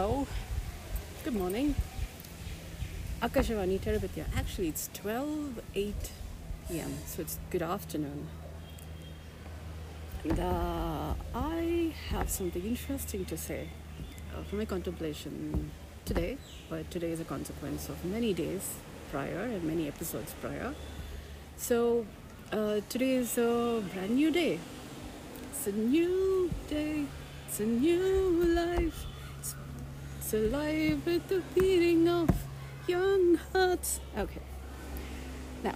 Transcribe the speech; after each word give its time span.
Hello. 0.00 0.26
Good 1.24 1.34
morning. 1.34 1.74
Akashvani 3.20 3.78
Terabithya. 3.78 4.24
Actually, 4.34 4.68
it's 4.68 4.88
12 4.94 5.60
8 5.74 6.10
p.m., 6.70 6.94
so 7.04 7.20
it's 7.20 7.38
good 7.50 7.60
afternoon. 7.60 8.26
And 10.24 10.40
uh, 10.40 11.12
I 11.34 11.92
have 12.08 12.30
something 12.30 12.64
interesting 12.64 13.26
to 13.26 13.36
say 13.36 13.68
uh, 14.34 14.42
from 14.44 14.60
my 14.60 14.64
contemplation 14.64 15.70
today, 16.06 16.38
but 16.70 16.90
today 16.90 17.10
is 17.10 17.20
a 17.20 17.24
consequence 17.24 17.90
of 17.90 18.02
many 18.02 18.32
days 18.32 18.76
prior 19.10 19.42
and 19.42 19.62
many 19.64 19.86
episodes 19.86 20.34
prior. 20.40 20.72
So, 21.58 22.06
uh, 22.52 22.80
today 22.88 23.16
is 23.16 23.36
a 23.36 23.82
brand 23.92 24.12
new 24.14 24.30
day. 24.30 24.60
It's 25.50 25.66
a 25.66 25.72
new 25.72 26.50
day, 26.70 27.04
it's 27.46 27.60
a 27.60 27.66
new 27.66 28.44
life. 28.54 29.09
Alive 30.32 31.04
with 31.04 31.26
the 31.28 31.42
beating 31.54 32.08
of 32.08 32.30
young 32.86 33.34
hearts. 33.52 33.98
Okay. 34.16 34.42
Now, 35.64 35.74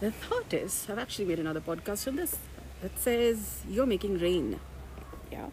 the 0.00 0.10
thought 0.10 0.54
is 0.54 0.86
I've 0.88 0.98
actually 0.98 1.26
made 1.26 1.38
another 1.38 1.60
podcast 1.60 2.08
on 2.08 2.16
this 2.16 2.38
that 2.80 2.98
says 2.98 3.60
you're 3.68 3.84
making 3.84 4.18
rain. 4.18 4.58
Yeah. 5.30 5.48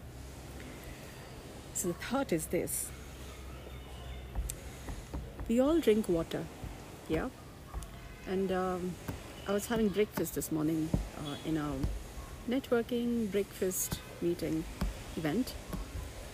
So 1.74 1.88
the 1.88 1.94
thought 1.94 2.32
is 2.32 2.46
this 2.46 2.88
we 5.46 5.60
all 5.60 5.80
drink 5.80 6.08
water. 6.08 6.44
Yeah. 7.08 7.28
And 8.26 8.52
um, 8.52 8.94
I 9.46 9.52
was 9.52 9.66
having 9.66 9.88
breakfast 9.88 10.34
this 10.34 10.50
morning 10.50 10.88
uh, 11.18 11.36
in 11.44 11.58
a 11.58 11.72
networking 12.48 13.30
breakfast 13.30 14.00
meeting 14.22 14.64
event 15.18 15.52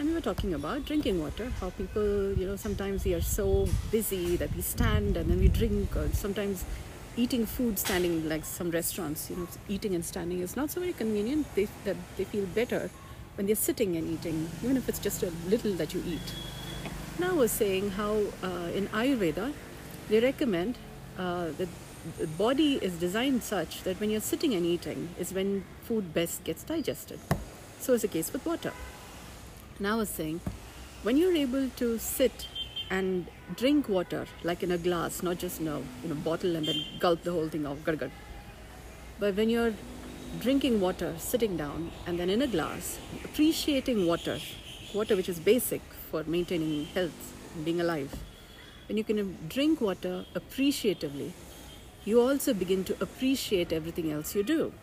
and 0.00 0.08
we 0.08 0.14
were 0.14 0.20
talking 0.22 0.54
about 0.54 0.86
drinking 0.86 1.20
water 1.22 1.46
how 1.60 1.68
people 1.78 2.32
you 2.32 2.46
know 2.46 2.56
sometimes 2.56 3.04
we 3.04 3.12
are 3.12 3.20
so 3.20 3.68
busy 3.90 4.34
that 4.34 4.54
we 4.56 4.62
stand 4.62 5.14
and 5.14 5.30
then 5.30 5.38
we 5.38 5.48
drink 5.48 5.94
or 5.94 6.08
sometimes 6.12 6.64
eating 7.18 7.44
food 7.44 7.78
standing 7.78 8.26
like 8.26 8.42
some 8.42 8.70
restaurants 8.70 9.28
you 9.28 9.36
know 9.36 9.46
eating 9.68 9.94
and 9.94 10.02
standing 10.02 10.40
is 10.40 10.56
not 10.56 10.70
so 10.70 10.80
very 10.80 10.94
convenient 10.94 11.46
they, 11.54 11.68
that 11.84 11.96
they 12.16 12.24
feel 12.24 12.46
better 12.54 12.88
when 13.34 13.46
they're 13.46 13.64
sitting 13.68 13.94
and 13.94 14.10
eating 14.10 14.48
even 14.64 14.78
if 14.78 14.88
it's 14.88 14.98
just 14.98 15.22
a 15.22 15.30
little 15.50 15.74
that 15.74 15.92
you 15.92 16.02
eat 16.06 16.32
now 17.18 17.34
we're 17.34 17.46
saying 17.46 17.90
how 17.90 18.12
uh, 18.42 18.70
in 18.74 18.88
ayurveda 19.00 19.52
they 20.08 20.18
recommend 20.18 20.78
uh, 21.18 21.48
that 21.58 21.68
the 22.18 22.26
body 22.26 22.76
is 22.76 22.94
designed 22.94 23.42
such 23.42 23.82
that 23.82 24.00
when 24.00 24.08
you're 24.08 24.28
sitting 24.32 24.54
and 24.54 24.64
eating 24.64 25.10
is 25.18 25.34
when 25.34 25.64
food 25.82 26.14
best 26.14 26.42
gets 26.44 26.62
digested. 26.62 27.20
So 27.78 27.92
is 27.92 28.02
the 28.02 28.08
case 28.08 28.32
with 28.32 28.46
water. 28.46 28.72
Now 29.82 29.94
I 29.94 29.96
was 30.00 30.10
saying, 30.10 30.42
when 31.04 31.16
you're 31.16 31.34
able 31.34 31.70
to 31.76 31.98
sit 31.98 32.46
and 32.90 33.26
drink 33.56 33.88
water 33.88 34.26
like 34.42 34.62
in 34.62 34.70
a 34.70 34.76
glass, 34.76 35.22
not 35.22 35.38
just 35.38 35.58
in 35.58 35.68
a 35.68 36.14
bottle 36.14 36.54
and 36.54 36.66
then 36.66 36.84
gulp 36.98 37.22
the 37.22 37.32
whole 37.32 37.48
thing 37.48 37.66
off, 37.66 37.78
gargar. 37.78 38.10
But 39.18 39.36
when 39.36 39.48
you're 39.48 39.72
drinking 40.38 40.82
water, 40.82 41.14
sitting 41.16 41.56
down, 41.56 41.92
and 42.06 42.20
then 42.20 42.28
in 42.28 42.42
a 42.42 42.46
glass, 42.46 42.98
appreciating 43.24 44.06
water, 44.06 44.38
water 44.94 45.16
which 45.16 45.30
is 45.30 45.40
basic 45.40 45.80
for 46.10 46.24
maintaining 46.24 46.84
health, 46.84 47.32
being 47.64 47.80
alive. 47.80 48.14
When 48.86 48.98
you 48.98 49.04
can 49.04 49.38
drink 49.48 49.80
water 49.80 50.26
appreciatively, 50.34 51.32
you 52.04 52.20
also 52.20 52.52
begin 52.52 52.84
to 52.84 52.96
appreciate 53.00 53.72
everything 53.72 54.12
else 54.12 54.34
you 54.34 54.42
do. 54.42 54.74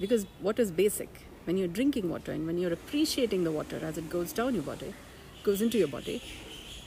Because 0.00 0.26
water 0.40 0.62
is 0.62 0.70
basic. 0.70 1.10
When 1.44 1.58
you're 1.58 1.68
drinking 1.68 2.08
water 2.08 2.32
and 2.32 2.46
when 2.46 2.58
you're 2.58 2.72
appreciating 2.72 3.44
the 3.44 3.52
water 3.52 3.80
as 3.82 3.98
it 3.98 4.08
goes 4.08 4.32
down 4.32 4.54
your 4.54 4.62
body, 4.62 4.94
goes 5.42 5.60
into 5.60 5.76
your 5.76 5.88
body, 5.88 6.22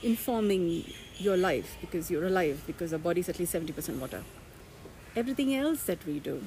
informing 0.02 0.92
your 1.16 1.36
life 1.36 1.76
because 1.80 2.10
you're 2.10 2.26
alive, 2.26 2.62
because 2.66 2.92
our 2.92 2.98
body 2.98 3.20
is 3.20 3.28
at 3.28 3.38
least 3.38 3.54
70% 3.54 3.98
water. 3.98 4.24
Everything 5.14 5.54
else 5.54 5.84
that 5.84 6.04
we 6.04 6.18
do 6.18 6.42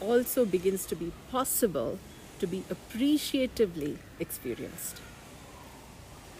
also 0.00 0.44
begins 0.44 0.86
to 0.86 0.94
be 0.94 1.12
possible 1.30 1.98
to 2.38 2.46
be 2.46 2.62
appreciatively 2.70 3.98
experienced. 4.20 5.00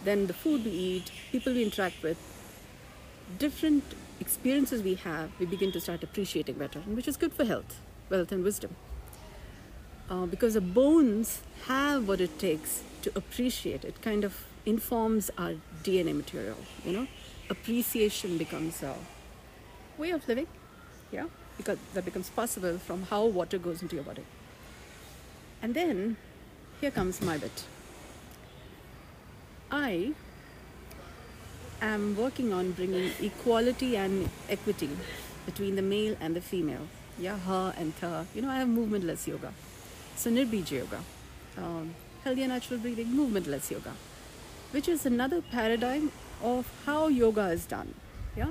Then 0.03 0.27
the 0.27 0.33
food 0.33 0.63
we 0.63 0.71
eat, 0.71 1.11
people 1.31 1.53
we 1.53 1.63
interact 1.63 2.01
with, 2.03 2.17
different 3.37 3.83
experiences 4.19 4.81
we 4.81 4.95
have, 4.95 5.31
we 5.39 5.45
begin 5.45 5.71
to 5.73 5.81
start 5.81 6.03
appreciating 6.03 6.55
better, 6.55 6.79
which 6.81 7.07
is 7.07 7.17
good 7.17 7.33
for 7.33 7.45
health, 7.45 7.81
wealth, 8.09 8.31
and 8.31 8.43
wisdom. 8.43 8.75
Uh, 10.09 10.25
because 10.25 10.53
the 10.53 10.61
bones 10.61 11.41
have 11.67 12.07
what 12.07 12.21
it 12.21 12.39
takes 12.39 12.81
to 13.01 13.11
appreciate. 13.15 13.83
It 13.83 14.01
kind 14.01 14.23
of 14.23 14.45
informs 14.65 15.29
our 15.37 15.55
DNA 15.83 16.15
material. 16.15 16.57
You 16.85 16.93
know, 16.93 17.07
appreciation 17.49 18.37
becomes 18.37 18.81
a 18.83 18.95
way 19.97 20.11
of 20.11 20.27
living. 20.27 20.47
Yeah, 21.11 21.25
because 21.57 21.77
that 21.93 22.05
becomes 22.05 22.29
possible 22.29 22.77
from 22.77 23.03
how 23.03 23.25
water 23.25 23.57
goes 23.57 23.81
into 23.81 23.95
your 23.95 24.03
body. 24.03 24.23
And 25.61 25.73
then 25.73 26.17
here 26.79 26.91
comes 26.91 27.21
my 27.21 27.37
bit. 27.37 27.63
I 29.69 30.13
am 31.81 32.15
working 32.15 32.53
on 32.53 32.71
bringing 32.71 33.11
equality 33.21 33.97
and 33.97 34.29
equity 34.49 34.89
between 35.45 35.75
the 35.75 35.81
male 35.81 36.15
and 36.21 36.35
the 36.35 36.41
female. 36.41 36.87
Yeah, 37.19 37.37
her 37.39 37.73
and 37.77 37.93
her. 38.01 38.25
You 38.35 38.43
know, 38.43 38.49
I 38.49 38.57
have 38.57 38.67
movementless 38.67 39.27
yoga. 39.27 39.51
So 40.17 40.31
Nirbij 40.31 40.71
yoga, 40.71 41.03
um, 41.57 41.93
healthy 42.23 42.41
and 42.41 42.51
natural 42.51 42.79
breathing, 42.79 43.05
movementless 43.05 43.69
yoga, 43.69 43.91
which 44.71 44.87
is 44.87 45.05
another 45.05 45.43
paradigm 45.43 46.11
of 46.41 46.65
how 46.87 47.07
yoga 47.07 47.49
is 47.49 47.67
done. 47.67 47.93
Yeah, 48.35 48.49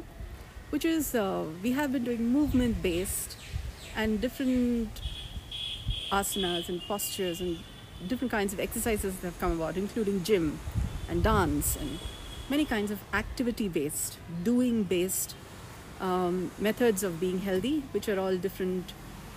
which 0.71 0.85
is 0.85 1.17
uh, 1.17 1.45
we 1.65 1.73
have 1.73 1.91
been 1.91 2.05
doing 2.05 2.29
movement 2.33 2.83
based 2.83 3.37
and 3.97 4.21
different 4.21 5.01
asanas 6.13 6.69
and 6.69 6.81
postures 6.83 7.41
and 7.41 7.59
different 8.07 8.31
kinds 8.31 8.53
of 8.53 8.61
exercises 8.61 9.17
that 9.17 9.27
have 9.27 9.41
come 9.41 9.61
about, 9.61 9.77
including 9.77 10.23
gym 10.23 10.61
and 11.09 11.25
dance 11.25 11.75
and 11.75 11.99
many 12.49 12.65
kinds 12.65 12.93
of 12.93 13.01
activity 13.13 13.67
based, 13.67 14.19
doing 14.45 14.85
based 14.85 15.35
um, 16.01 16.53
methods 16.61 17.03
of 17.03 17.19
being 17.19 17.41
healthy, 17.41 17.83
which 17.91 18.09
are 18.09 18.21
all 18.21 18.37
different 18.37 18.93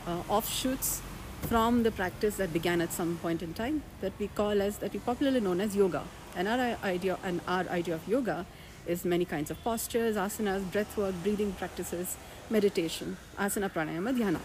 uh, 0.05 0.21
offshoots 0.29 1.01
from 1.47 1.83
the 1.83 1.91
practice 1.91 2.37
that 2.37 2.53
began 2.53 2.81
at 2.81 2.91
some 2.91 3.17
point 3.17 3.41
in 3.41 3.53
time 3.53 3.81
that 4.01 4.13
we 4.19 4.27
call 4.27 4.61
as 4.61 4.77
that 4.77 4.93
we 4.93 4.99
popularly 4.99 5.39
known 5.39 5.61
as 5.61 5.75
yoga. 5.75 6.03
And 6.35 6.47
our 6.47 6.77
idea 6.83 7.17
and 7.23 7.41
our 7.47 7.67
idea 7.69 7.95
of 7.95 8.07
yoga 8.07 8.45
is 8.85 9.05
many 9.05 9.25
kinds 9.25 9.51
of 9.51 9.63
postures, 9.63 10.15
asanas, 10.15 10.71
breath 10.71 10.97
work, 10.97 11.15
breathing 11.23 11.53
practices, 11.53 12.17
meditation, 12.49 13.17
asana, 13.37 13.69
pranayama, 13.71 14.15
dhyana. 14.17 14.39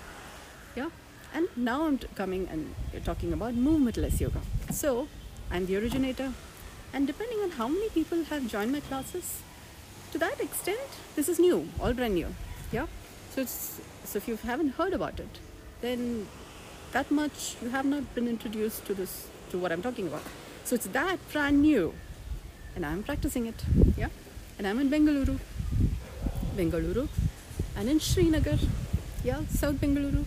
Yeah. 0.76 0.90
And 1.34 1.48
now 1.56 1.86
I'm 1.86 1.98
coming 2.14 2.48
and 2.50 2.74
talking 3.04 3.32
about 3.32 3.54
movementless 3.54 4.20
yoga. 4.20 4.40
So 4.70 5.08
I'm 5.50 5.66
the 5.66 5.76
originator, 5.76 6.32
and 6.92 7.06
depending 7.06 7.38
on 7.40 7.50
how 7.50 7.68
many 7.68 7.88
people 7.90 8.24
have 8.24 8.46
joined 8.46 8.72
my 8.72 8.80
classes, 8.80 9.40
to 10.12 10.18
that 10.18 10.40
extent, 10.40 10.88
this 11.16 11.28
is 11.28 11.38
new, 11.38 11.68
all 11.80 11.92
brand 11.92 12.14
new. 12.14 12.28
Yeah. 12.70 12.86
So 13.34 13.40
it's 13.40 13.80
so 14.04 14.18
if 14.18 14.28
you 14.28 14.36
haven't 14.36 14.70
heard 14.70 14.92
about 14.92 15.18
it, 15.18 15.38
then 15.80 16.28
that 16.94 17.10
much 17.10 17.56
you 17.60 17.68
have 17.70 17.84
not 17.84 18.14
been 18.14 18.28
introduced 18.28 18.86
to 18.86 18.94
this 18.94 19.26
to 19.50 19.58
what 19.58 19.72
I'm 19.72 19.82
talking 19.82 20.06
about. 20.06 20.22
So 20.64 20.76
it's 20.76 20.86
that 20.86 21.18
brand 21.32 21.60
new, 21.60 21.92
and 22.74 22.86
I'm 22.86 23.02
practicing 23.02 23.46
it. 23.46 23.64
Yeah. 23.96 24.08
And 24.58 24.66
I'm 24.66 24.78
in 24.78 24.88
Bengaluru, 24.88 25.38
Bengaluru, 26.56 27.08
and 27.76 27.88
in 27.88 27.98
Srinagar, 27.98 28.58
yeah, 29.24 29.40
South 29.50 29.74
Bengaluru, 29.74 30.24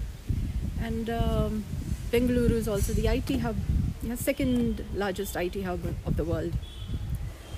and 0.82 1.10
um, 1.10 1.64
Bengaluru 2.12 2.52
is 2.52 2.68
also 2.68 2.92
the 2.92 3.08
IT 3.08 3.40
hub 3.40 3.56
yeah, 4.04 4.16
second 4.16 4.84
largest 4.94 5.36
IT 5.36 5.64
hub 5.64 5.80
of 6.06 6.18
the 6.18 6.24
world. 6.24 6.54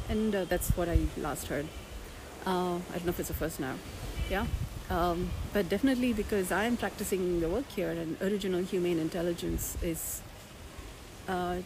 And 0.08 0.34
uh, 0.34 0.46
that's 0.46 0.70
what 0.78 0.88
I 0.88 1.00
last 1.18 1.48
heard. 1.48 1.68
Uh, 2.46 2.78
I 2.78 2.98
don't 2.98 3.06
know 3.06 3.10
if 3.10 3.20
it's 3.20 3.30
the 3.30 3.36
first 3.36 3.60
now. 3.60 3.76
Yeah. 4.30 4.46
Um, 4.90 5.30
but 5.54 5.70
definitely 5.70 6.14
because 6.14 6.52
I 6.52 6.64
am 6.66 6.76
practicing 6.76 7.42
the 7.42 7.50
work 7.50 7.68
here 7.70 7.92
and 7.92 8.20
original 8.22 8.64
humane 8.64 8.98
intelligence 8.98 9.78
is 9.84 10.22
uh, 11.28 11.58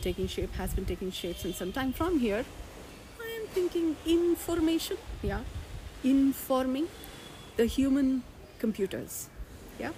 taking 0.00 0.26
shape, 0.26 0.52
has 0.54 0.74
been 0.74 0.84
taking 0.84 1.12
shape 1.12 1.36
since 1.36 1.56
some 1.56 1.72
time 1.72 1.92
from 1.92 2.18
here. 2.18 2.44
I 3.20 3.40
am 3.40 3.46
thinking 3.48 3.96
information, 4.04 4.96
yeah, 5.22 5.42
informing 6.02 6.88
the 7.56 7.66
human 7.66 8.24
computers, 8.58 9.28
yeah 9.78 9.92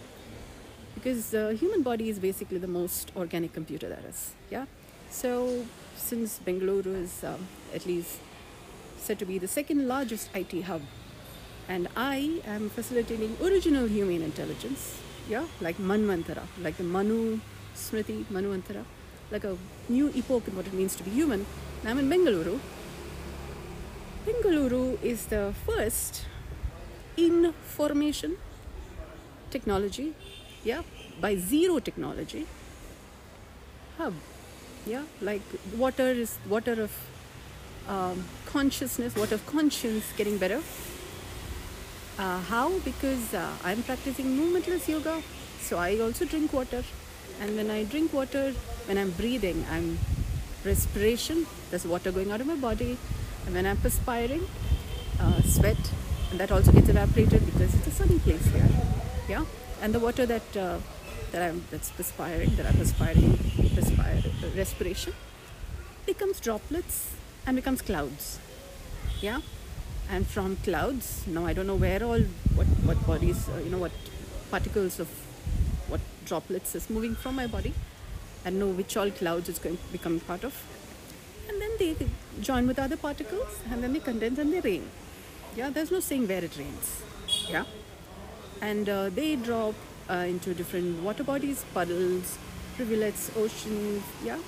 because 0.94 1.30
the 1.30 1.54
human 1.54 1.82
body 1.82 2.08
is 2.08 2.18
basically 2.18 2.58
the 2.58 2.66
most 2.68 3.12
organic 3.16 3.52
computer 3.52 3.88
there 3.88 4.04
is 4.08 4.32
yeah 4.50 4.66
so 5.10 5.64
since 5.96 6.40
bengaluru 6.46 6.94
is 7.02 7.22
um, 7.24 7.46
at 7.74 7.86
least 7.86 8.18
said 8.96 9.18
to 9.18 9.26
be 9.26 9.38
the 9.38 9.48
second 9.48 9.86
largest 9.86 10.30
it 10.34 10.52
hub 10.62 10.82
and 11.68 11.88
i 11.96 12.40
am 12.46 12.68
facilitating 12.70 13.36
original 13.42 13.86
human 13.86 14.22
intelligence 14.22 14.98
yeah 15.28 15.44
like 15.60 15.78
manvantara 15.78 16.44
like 16.62 16.76
the 16.76 16.88
manu 16.96 17.38
smriti 17.84 18.18
manvantara 18.36 18.84
like 19.30 19.44
a 19.44 19.56
new 19.88 20.10
epoch 20.14 20.46
in 20.48 20.56
what 20.56 20.66
it 20.66 20.72
means 20.72 20.94
to 20.96 21.02
be 21.02 21.10
human. 21.10 21.46
And 21.80 21.88
I'm 21.90 21.98
in 21.98 22.08
Bengaluru. 22.08 22.58
Bengaluru 24.26 25.02
is 25.02 25.26
the 25.26 25.54
first 25.66 26.24
information 27.16 28.36
technology, 29.50 30.14
yeah, 30.64 30.82
by 31.20 31.36
zero 31.36 31.78
technology 31.78 32.46
hub, 33.98 34.14
yeah, 34.86 35.02
like 35.20 35.42
water 35.76 36.08
is 36.08 36.38
water 36.48 36.82
of 36.82 36.92
um, 37.88 38.24
consciousness, 38.46 39.14
water 39.14 39.36
of 39.36 39.46
conscience 39.46 40.04
getting 40.16 40.38
better. 40.38 40.60
Uh, 42.18 42.40
how? 42.42 42.78
Because 42.80 43.34
uh, 43.34 43.52
I'm 43.64 43.82
practicing 43.82 44.26
movementless 44.38 44.86
yoga, 44.86 45.20
so 45.60 45.78
I 45.78 45.98
also 45.98 46.24
drink 46.24 46.52
water. 46.52 46.84
And 47.40 47.56
when 47.56 47.70
I 47.70 47.84
drink 47.84 48.12
water, 48.12 48.52
when 48.86 48.98
I'm 48.98 49.10
breathing, 49.10 49.64
I'm 49.70 49.98
respiration, 50.64 51.46
there's 51.70 51.84
water 51.84 52.12
going 52.12 52.30
out 52.30 52.40
of 52.40 52.46
my 52.46 52.54
body. 52.54 52.96
And 53.46 53.54
when 53.54 53.66
I'm 53.66 53.78
perspiring, 53.78 54.46
uh, 55.20 55.42
sweat, 55.42 55.76
and 56.30 56.38
that 56.38 56.52
also 56.52 56.70
gets 56.72 56.88
evaporated 56.88 57.44
because 57.46 57.74
it's 57.74 57.86
a 57.86 57.90
sunny 57.90 58.18
place 58.20 58.44
here. 58.46 58.68
Yeah, 59.28 59.44
and 59.82 59.92
the 59.92 59.98
water 59.98 60.24
that 60.26 60.56
uh, 60.56 60.78
that 61.32 61.42
I'm 61.42 61.64
that's 61.70 61.90
perspiring, 61.90 62.54
that 62.56 62.66
I'm 62.66 62.76
perspiring, 62.76 63.38
perspire, 63.74 64.22
respiration 64.56 65.14
becomes 66.06 66.38
droplets 66.38 67.10
and 67.46 67.56
becomes 67.56 67.82
clouds. 67.82 68.38
Yeah, 69.20 69.40
and 70.10 70.26
from 70.26 70.56
clouds, 70.56 71.26
now 71.26 71.46
I 71.46 71.52
don't 71.52 71.66
know 71.66 71.76
where 71.76 72.02
all 72.04 72.20
what 72.54 72.66
what 72.88 73.06
bodies, 73.06 73.48
uh, 73.48 73.58
you 73.58 73.70
know, 73.70 73.78
what 73.78 73.92
particles 74.50 75.00
of 75.00 75.08
what 75.88 76.00
droplets 76.26 76.74
is 76.74 76.90
moving 76.90 77.14
from 77.14 77.36
my 77.36 77.46
body, 77.46 77.72
and 78.44 78.58
know 78.58 78.68
which 78.68 78.96
all 78.96 79.10
clouds 79.10 79.48
it's 79.48 79.58
going 79.58 79.76
to 79.76 79.92
become 79.92 80.20
part 80.20 80.44
of, 80.44 80.54
and 81.48 81.60
then 81.60 81.70
they 81.78 81.96
join 82.40 82.66
with 82.66 82.78
other 82.78 82.96
particles, 82.96 83.58
and 83.70 83.82
then 83.82 83.92
they 83.92 84.00
condense 84.00 84.38
and 84.38 84.52
they 84.52 84.60
rain. 84.60 84.88
Yeah, 85.56 85.70
there's 85.70 85.90
no 85.90 86.00
saying 86.00 86.28
where 86.28 86.44
it 86.44 86.56
rains. 86.56 87.02
Yeah, 87.48 87.64
and 88.60 88.88
uh, 88.88 89.08
they 89.10 89.36
drop 89.36 89.74
uh, 90.10 90.26
into 90.28 90.54
different 90.54 91.02
water 91.02 91.24
bodies, 91.24 91.64
puddles, 91.72 92.38
rivulets, 92.78 93.30
oceans. 93.36 94.02
Yeah, 94.24 94.38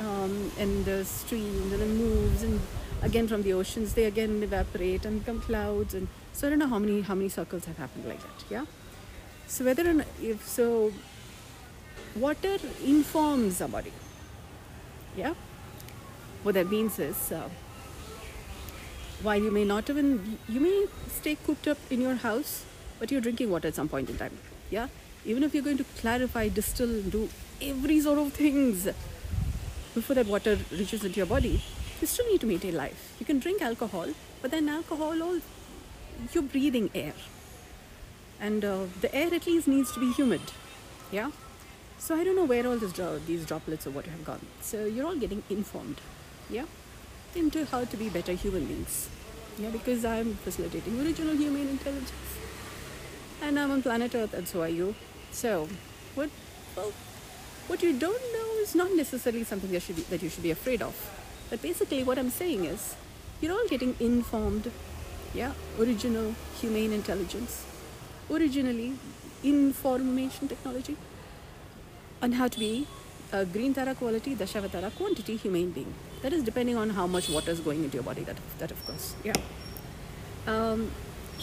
um, 0.00 0.50
and 0.58 0.84
the 0.84 1.04
streams, 1.04 1.72
and 1.72 1.82
then 1.82 1.96
moves, 1.96 2.42
and 2.42 2.60
again 3.02 3.28
from 3.28 3.42
the 3.42 3.52
oceans 3.52 3.94
they 3.94 4.04
again 4.04 4.42
evaporate 4.42 5.04
and 5.04 5.20
become 5.20 5.40
clouds, 5.40 5.94
and 5.94 6.08
so 6.32 6.46
I 6.46 6.50
don't 6.50 6.58
know 6.58 6.68
how 6.68 6.78
many 6.78 7.00
how 7.02 7.14
many 7.14 7.28
circles 7.28 7.64
have 7.66 7.78
happened 7.78 8.06
like 8.06 8.20
that. 8.20 8.44
Yeah, 8.50 8.66
so 9.46 9.64
whether 9.64 9.88
or 9.88 9.94
not, 9.94 10.06
if 10.20 10.46
so, 10.46 10.92
water 12.16 12.56
informs 12.84 13.60
a 13.60 13.68
body. 13.68 13.92
Yeah, 15.16 15.34
what 16.42 16.54
that 16.54 16.70
means 16.70 16.98
is. 16.98 17.32
Uh, 17.32 17.48
while 19.22 19.40
you 19.40 19.50
may 19.52 19.64
not 19.64 19.88
even 19.88 20.38
you 20.48 20.60
may 20.60 20.86
stay 21.08 21.36
cooped 21.46 21.68
up 21.68 21.78
in 21.90 22.00
your 22.00 22.14
house 22.14 22.64
but 22.98 23.10
you're 23.10 23.20
drinking 23.20 23.50
water 23.50 23.68
at 23.68 23.74
some 23.74 23.88
point 23.88 24.10
in 24.10 24.16
time 24.16 24.36
yeah 24.70 24.88
even 25.24 25.42
if 25.44 25.54
you're 25.54 25.62
going 25.62 25.78
to 25.78 25.86
clarify 26.00 26.48
distill 26.48 27.02
do 27.02 27.28
every 27.60 28.00
sort 28.00 28.18
of 28.18 28.32
things 28.32 28.88
before 29.94 30.14
that 30.14 30.26
water 30.26 30.58
reaches 30.72 31.04
into 31.04 31.18
your 31.18 31.26
body 31.26 31.62
you 32.02 32.06
still 32.14 32.28
need 32.30 32.40
to 32.40 32.50
maintain 32.52 32.76
life 32.76 33.06
you 33.20 33.26
can 33.30 33.38
drink 33.38 33.62
alcohol 33.62 34.12
but 34.42 34.50
then 34.50 34.68
alcohol 34.68 35.22
all 35.28 35.38
you're 36.32 36.42
breathing 36.42 36.90
air 36.94 37.14
and 38.40 38.64
uh, 38.64 38.84
the 39.00 39.14
air 39.14 39.32
at 39.32 39.46
least 39.46 39.68
needs 39.68 39.92
to 39.92 40.00
be 40.00 40.12
humid 40.12 40.54
yeah 41.10 41.30
so 41.98 42.14
i 42.16 42.24
don't 42.24 42.36
know 42.36 42.50
where 42.52 42.66
all 42.66 42.76
this 42.76 42.92
dro- 42.92 43.18
these 43.32 43.46
droplets 43.46 43.86
of 43.86 43.94
water 43.94 44.10
have 44.10 44.24
gone 44.24 44.46
so 44.60 44.84
you're 44.84 45.06
all 45.06 45.20
getting 45.26 45.42
informed 45.48 46.00
yeah 46.50 46.64
into 47.34 47.64
how 47.66 47.84
to 47.84 47.96
be 47.96 48.08
better 48.08 48.32
human 48.32 48.66
beings. 48.66 49.08
Yeah, 49.58 49.70
because 49.70 50.04
I'm 50.04 50.34
facilitating 50.36 51.00
original 51.00 51.34
human 51.34 51.68
intelligence. 51.68 52.12
And 53.42 53.58
I'm 53.58 53.70
on 53.70 53.82
planet 53.82 54.14
Earth, 54.14 54.34
and 54.34 54.46
so 54.46 54.62
are 54.62 54.68
you. 54.68 54.94
So, 55.30 55.68
what 56.14 56.30
well, 56.76 56.92
what 57.66 57.82
you 57.82 57.98
don't 57.98 58.22
know 58.32 58.48
is 58.62 58.74
not 58.74 58.94
necessarily 58.94 59.44
something 59.44 59.70
that 59.72 59.82
should 59.82 59.96
be, 59.96 60.02
that 60.02 60.22
you 60.22 60.28
should 60.28 60.42
be 60.42 60.50
afraid 60.50 60.82
of. 60.82 60.94
But 61.52 61.60
basically, 61.60 62.02
what 62.02 62.18
I'm 62.18 62.30
saying 62.30 62.64
is, 62.64 62.94
you're 63.42 63.52
all 63.52 63.68
getting 63.68 63.94
informed. 64.00 64.70
Yeah, 65.34 65.52
original 65.78 66.34
humane 66.58 66.94
intelligence, 66.94 67.66
originally 68.30 68.94
information 69.44 70.48
technology, 70.48 70.96
on 72.22 72.32
how 72.32 72.48
to 72.48 72.58
be 72.58 72.86
a 73.32 73.44
green 73.44 73.74
Tara 73.74 73.94
quality, 73.94 74.34
Dashavatara 74.34 74.94
quantity 74.96 75.36
humane 75.36 75.72
being. 75.72 75.92
That 76.22 76.32
is 76.32 76.42
depending 76.42 76.78
on 76.78 76.88
how 76.88 77.06
much 77.06 77.28
water 77.28 77.50
is 77.50 77.60
going 77.60 77.84
into 77.84 77.98
your 77.98 78.04
body. 78.04 78.22
That, 78.22 78.38
that 78.58 78.70
of 78.70 78.86
course, 78.86 79.14
yeah. 79.22 79.34
Um, 80.46 80.90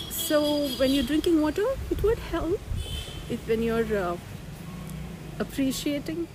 so 0.09 0.69
when 0.79 0.89
you're 0.89 1.03
drinking 1.03 1.39
water, 1.39 1.67
it 1.91 2.01
would 2.01 2.17
help 2.17 2.59
if 3.29 3.47
when 3.47 3.61
you're 3.61 3.95
uh, 3.95 4.17
appreciating 5.38 6.27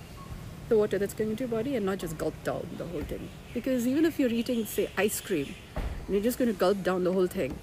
the 0.69 0.77
water 0.77 0.97
that's 0.97 1.13
going 1.13 1.31
into 1.31 1.43
your 1.43 1.49
body 1.49 1.75
and 1.75 1.85
not 1.85 1.99
just 1.99 2.17
gulp 2.17 2.33
down 2.43 2.67
the 2.77 2.85
whole 2.85 3.03
thing. 3.03 3.29
Because 3.53 3.87
even 3.87 4.05
if 4.05 4.19
you're 4.19 4.29
eating, 4.29 4.65
say, 4.65 4.89
ice 4.97 5.21
cream, 5.21 5.53
and 5.75 6.15
you're 6.15 6.23
just 6.23 6.37
going 6.37 6.51
to 6.51 6.57
gulp 6.57 6.83
down 6.83 7.03
the 7.03 7.13
whole 7.13 7.27
thing, 7.27 7.57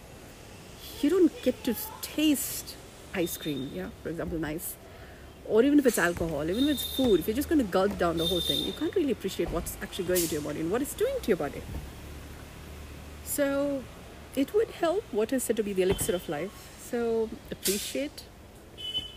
you 1.01 1.11
don't 1.11 1.43
get 1.43 1.65
to 1.65 1.75
taste 2.01 2.77
ice 3.15 3.37
cream. 3.37 3.71
Yeah, 3.75 3.89
for 4.03 4.09
example, 4.09 4.39
nice 4.39 4.77
or 5.49 5.63
even 5.63 5.79
if 5.79 5.87
it's 5.87 5.99
alcohol, 5.99 6.49
even 6.49 6.65
if 6.65 6.71
it's 6.71 6.97
food, 6.97 7.21
if 7.21 7.27
you're 7.27 7.37
just 7.37 7.49
going 7.49 7.59
to 7.59 7.65
gulp 7.65 7.99
down 7.99 8.17
the 8.17 8.27
whole 8.27 8.41
thing, 8.41 8.65
you 8.65 8.73
can't 8.73 8.95
really 8.95 9.13
appreciate 9.13 9.51
what's 9.51 9.77
actually 9.83 10.05
going 10.05 10.23
into 10.23 10.35
your 10.35 10.43
body 10.43 10.61
and 10.61 10.71
what 10.71 10.83
it's 10.83 10.95
doing 10.95 11.15
to 11.23 11.29
your 11.29 11.37
body. 11.37 11.63
So, 13.25 13.83
it 14.37 14.55
would 14.55 14.71
help 14.71 15.05
what 15.11 15.33
is 15.33 15.43
said 15.43 15.57
to 15.57 15.63
be 15.63 15.73
the 15.73 15.83
elixir 15.83 16.15
of 16.15 16.29
life. 16.29 16.51
So, 16.81 17.29
appreciate 17.51 18.25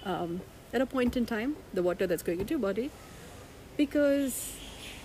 um, 0.03 0.41
at 0.73 0.81
a 0.81 0.85
point 0.85 1.15
in 1.15 1.25
time 1.25 1.55
the 1.73 1.83
water 1.83 2.07
that's 2.07 2.23
going 2.23 2.39
into 2.39 2.51
your 2.51 2.59
body 2.59 2.91
because 3.77 4.55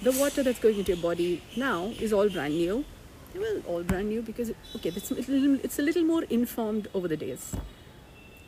the 0.03 0.13
water 0.13 0.43
that's 0.43 0.59
going 0.59 0.79
into 0.79 0.93
your 0.93 1.03
body 1.03 1.43
now 1.57 1.93
is 2.01 2.13
all 2.13 2.29
brand 2.29 2.55
new. 2.55 2.85
Well, 3.35 3.63
all 3.67 3.83
brand 3.83 4.09
new 4.09 4.23
because, 4.23 4.51
okay, 4.77 4.91
it's, 4.95 5.11
it's 5.11 5.79
a 5.79 5.83
little 5.83 6.03
more 6.05 6.25
informed 6.25 6.89
over 6.95 7.07
the 7.07 7.17
days. 7.17 7.55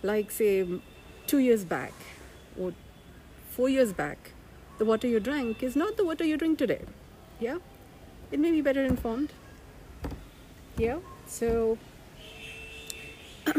Like, 0.03 0.31
say, 0.31 0.67
two 1.27 1.39
years 1.39 1.65
back, 1.65 1.93
or 2.59 2.73
four 3.51 3.69
years 3.69 3.93
back, 3.93 4.33
the 4.79 4.85
water 4.85 5.07
you 5.07 5.21
drank 5.21 5.63
is 5.63 5.77
not 5.77 5.97
the 5.97 6.05
water 6.05 6.25
you 6.25 6.37
drink 6.37 6.59
today. 6.59 6.81
Yeah? 7.39 7.59
It 8.33 8.41
may 8.41 8.51
be 8.51 8.61
better 8.61 8.83
informed. 8.83 9.33
Yeah? 10.77 10.99
So, 11.27 11.79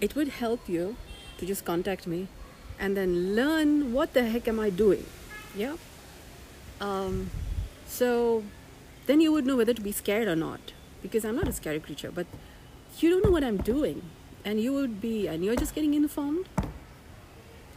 it 0.00 0.14
would 0.14 0.28
help 0.28 0.68
you 0.68 0.96
to 1.38 1.46
just 1.46 1.64
contact 1.64 2.06
me 2.06 2.28
and 2.78 2.96
then 2.96 3.34
learn 3.34 3.92
what 3.92 4.14
the 4.14 4.24
heck 4.24 4.48
am 4.48 4.60
I 4.60 4.70
doing. 4.70 5.06
Yeah? 5.56 5.76
Um, 6.80 7.30
so, 7.86 8.42
then 9.06 9.20
you 9.20 9.32
would 9.32 9.46
know 9.46 9.56
whether 9.56 9.74
to 9.74 9.80
be 9.80 9.92
scared 9.92 10.28
or 10.28 10.36
not. 10.36 10.72
Because 11.02 11.24
I'm 11.24 11.36
not 11.36 11.48
a 11.48 11.52
scary 11.52 11.80
creature, 11.80 12.10
but 12.10 12.26
you 12.98 13.10
don't 13.10 13.24
know 13.24 13.30
what 13.30 13.44
I'm 13.44 13.58
doing 13.58 14.02
and 14.44 14.60
you 14.60 14.72
would 14.72 15.00
be 15.00 15.26
and 15.26 15.44
you're 15.44 15.56
just 15.56 15.74
getting 15.74 15.94
informed 15.94 16.46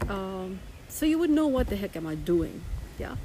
um, 0.10 0.60
so 0.90 1.06
you 1.06 1.18
would 1.18 1.30
know 1.30 1.48
what 1.48 1.68
the 1.68 1.76
heck 1.76 1.96
am 1.96 2.06
i 2.06 2.16
doing 2.16 2.62
yeah 3.00 3.16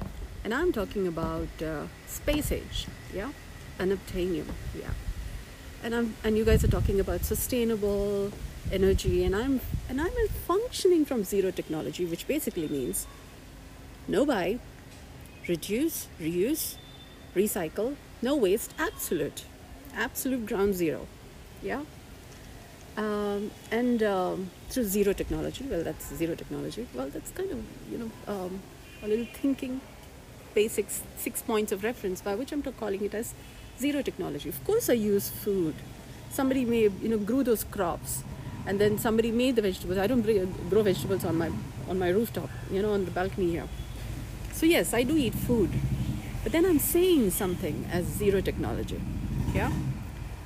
and 0.43 0.53
i'm 0.53 0.71
talking 0.71 1.07
about 1.07 1.47
uh, 1.61 1.83
space 2.07 2.51
age 2.51 2.87
yeah 3.13 3.31
unobtainium 3.79 4.47
yeah 4.77 4.91
and 5.83 5.93
i'm 5.93 6.15
and 6.23 6.37
you 6.37 6.45
guys 6.45 6.63
are 6.63 6.69
talking 6.69 6.99
about 6.99 7.23
sustainable 7.25 8.31
energy 8.71 9.23
and 9.23 9.35
i'm 9.35 9.59
and 9.89 10.01
i'm 10.01 10.27
functioning 10.47 11.05
from 11.05 11.23
zero 11.23 11.51
technology 11.51 12.05
which 12.05 12.27
basically 12.27 12.67
means 12.67 13.07
no 14.07 14.25
buy 14.25 14.59
reduce 15.47 16.07
reuse 16.19 16.75
recycle 17.35 17.95
no 18.21 18.35
waste 18.35 18.73
absolute 18.79 19.43
absolute 19.95 20.45
ground 20.45 20.75
zero. 20.75 21.07
Yeah? 21.61 21.83
Um, 22.95 23.51
and 23.71 24.03
um, 24.03 24.51
through 24.69 24.83
zero 24.83 25.13
technology 25.13 25.65
well 25.69 25.83
that's 25.83 26.13
zero 26.15 26.35
technology. 26.35 26.87
Well 26.93 27.09
that's 27.09 27.31
kind 27.31 27.51
of 27.51 27.59
you 27.91 27.97
know 27.97 28.11
um, 28.27 28.61
a 29.01 29.07
little 29.07 29.25
thinking 29.25 29.81
basics 30.53 31.01
six 31.17 31.41
points 31.41 31.71
of 31.71 31.83
reference 31.83 32.21
by 32.21 32.35
which 32.35 32.51
i'm 32.51 32.61
calling 32.61 33.03
it 33.03 33.13
as 33.15 33.33
zero 33.79 34.01
technology. 34.01 34.49
Of 34.49 34.63
course 34.63 34.89
i 34.89 34.93
use 34.93 35.29
food. 35.29 35.75
Somebody 36.29 36.65
may 36.65 36.81
you 36.83 37.09
know 37.09 37.17
grew 37.17 37.43
those 37.43 37.63
crops 37.63 38.23
and 38.65 38.79
then 38.79 38.97
somebody 38.97 39.31
made 39.31 39.55
the 39.55 39.61
vegetables. 39.61 39.97
I 39.97 40.07
don't 40.07 40.21
grow 40.69 40.83
vegetables 40.83 41.25
on 41.25 41.37
my 41.37 41.51
on 41.89 41.99
my 41.99 42.09
rooftop 42.09 42.49
you 42.71 42.81
know 42.81 42.93
on 42.93 43.05
the 43.05 43.11
balcony 43.11 43.51
here. 43.51 43.67
So 44.53 44.65
yes 44.65 44.93
i 44.93 45.03
do 45.03 45.17
eat 45.17 45.33
food. 45.33 45.69
But 46.43 46.51
then 46.51 46.65
i'm 46.65 46.79
saying 46.79 47.31
something 47.31 47.87
as 47.91 48.05
zero 48.05 48.41
technology. 48.41 49.01
Yeah? 49.53 49.71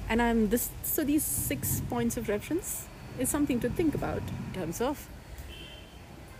And 0.09 0.21
I'm 0.21 0.49
this 0.49 0.69
so 0.83 1.03
these 1.03 1.23
six 1.23 1.81
points 1.89 2.17
of 2.17 2.29
reference 2.29 2.87
is 3.19 3.29
something 3.29 3.59
to 3.59 3.69
think 3.69 3.95
about 3.95 4.21
in 4.47 4.53
terms 4.53 4.81
of 4.81 5.07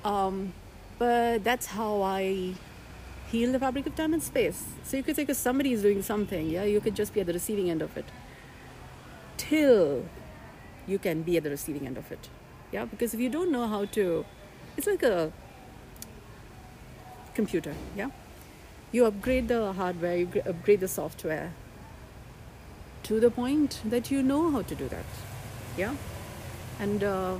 um, 0.05 0.53
But 0.99 1.43
that's 1.43 1.67
how 1.67 2.01
I 2.01 2.53
heal 3.31 3.51
the 3.51 3.59
fabric 3.59 3.85
of 3.85 3.95
time 3.95 4.13
and 4.13 4.23
space. 4.23 4.63
So 4.83 4.97
you 4.97 5.03
could 5.03 5.15
say, 5.15 5.23
because 5.23 5.37
somebody 5.37 5.73
is 5.73 5.81
doing 5.81 6.01
something, 6.01 6.49
yeah, 6.49 6.63
you 6.63 6.81
could 6.81 6.95
just 6.95 7.13
be 7.13 7.21
at 7.21 7.27
the 7.27 7.33
receiving 7.33 7.69
end 7.69 7.81
of 7.81 7.95
it. 7.97 8.05
Till 9.37 10.05
you 10.87 10.97
can 10.97 11.21
be 11.21 11.37
at 11.37 11.43
the 11.43 11.49
receiving 11.49 11.85
end 11.85 11.97
of 11.97 12.11
it. 12.11 12.29
Yeah, 12.71 12.85
because 12.85 13.13
if 13.13 13.19
you 13.19 13.29
don't 13.29 13.51
know 13.51 13.67
how 13.67 13.85
to, 13.85 14.25
it's 14.75 14.87
like 14.87 15.03
a 15.03 15.31
computer, 17.35 17.73
yeah? 17.95 18.09
You 18.91 19.05
upgrade 19.05 19.47
the 19.47 19.73
hardware, 19.73 20.17
you 20.17 20.29
upgrade 20.45 20.79
the 20.79 20.87
software 20.87 21.53
to 23.03 23.19
the 23.19 23.29
point 23.29 23.81
that 23.85 24.11
you 24.11 24.23
know 24.23 24.51
how 24.51 24.61
to 24.63 24.75
do 24.75 24.87
that, 24.89 25.05
yeah? 25.77 25.95
And 26.79 27.03
uh, 27.03 27.37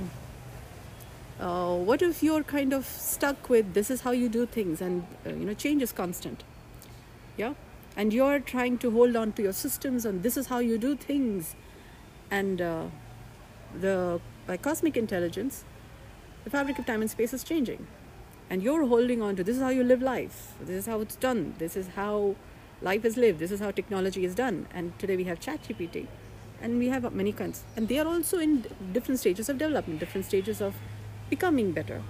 uh, 1.40 1.76
what 1.76 2.02
if 2.02 2.22
you're 2.22 2.42
kind 2.42 2.72
of 2.72 2.84
stuck 2.84 3.48
with 3.48 3.74
this 3.74 3.90
is 3.90 4.00
how 4.00 4.10
you 4.10 4.28
do 4.28 4.44
things 4.46 4.80
and 4.80 5.06
uh, 5.26 5.30
you 5.30 5.46
know 5.46 5.54
change 5.54 5.82
is 5.82 5.92
constant 5.92 6.42
yeah 7.36 7.54
and 7.96 8.12
you're 8.12 8.40
trying 8.40 8.78
to 8.78 8.90
hold 8.90 9.14
on 9.14 9.32
to 9.32 9.42
your 9.42 9.52
systems 9.52 10.04
and 10.04 10.22
this 10.22 10.36
is 10.36 10.48
how 10.48 10.58
you 10.58 10.78
do 10.78 10.96
things 10.96 11.54
and 12.30 12.60
uh, 12.60 12.84
the 13.74 14.20
by 14.46 14.56
cosmic 14.56 14.96
intelligence 14.96 15.64
the 16.44 16.50
fabric 16.50 16.78
of 16.78 16.86
time 16.86 17.02
and 17.02 17.10
space 17.10 17.34
is 17.34 17.44
changing. 17.44 17.86
And 18.48 18.62
you're 18.62 18.86
holding 18.86 19.20
on 19.20 19.36
to 19.36 19.44
this 19.44 19.56
is 19.56 19.62
how 19.62 19.68
you 19.68 19.84
live 19.84 20.00
life. 20.00 20.54
This 20.60 20.76
is 20.76 20.86
how 20.86 21.00
it's 21.00 21.16
done. 21.16 21.54
This 21.58 21.76
is 21.76 21.88
how 21.88 22.36
life 22.80 23.04
is 23.04 23.18
lived. 23.18 23.40
This 23.40 23.50
is 23.50 23.60
how 23.60 23.70
technology 23.70 24.24
is 24.24 24.34
done. 24.34 24.66
And 24.72 24.98
today 24.98 25.16
we 25.16 25.24
have 25.24 25.40
ChatGPT. 25.40 26.06
And 26.62 26.78
we 26.78 26.88
have 26.88 27.12
many 27.12 27.32
kinds. 27.32 27.64
And 27.76 27.88
they 27.88 27.98
are 27.98 28.06
also 28.06 28.38
in 28.38 28.64
different 28.92 29.20
stages 29.20 29.50
of 29.50 29.58
development 29.58 30.00
different 30.00 30.24
stages 30.24 30.62
of 30.62 30.74
becoming 31.28 31.72
better. 31.72 32.02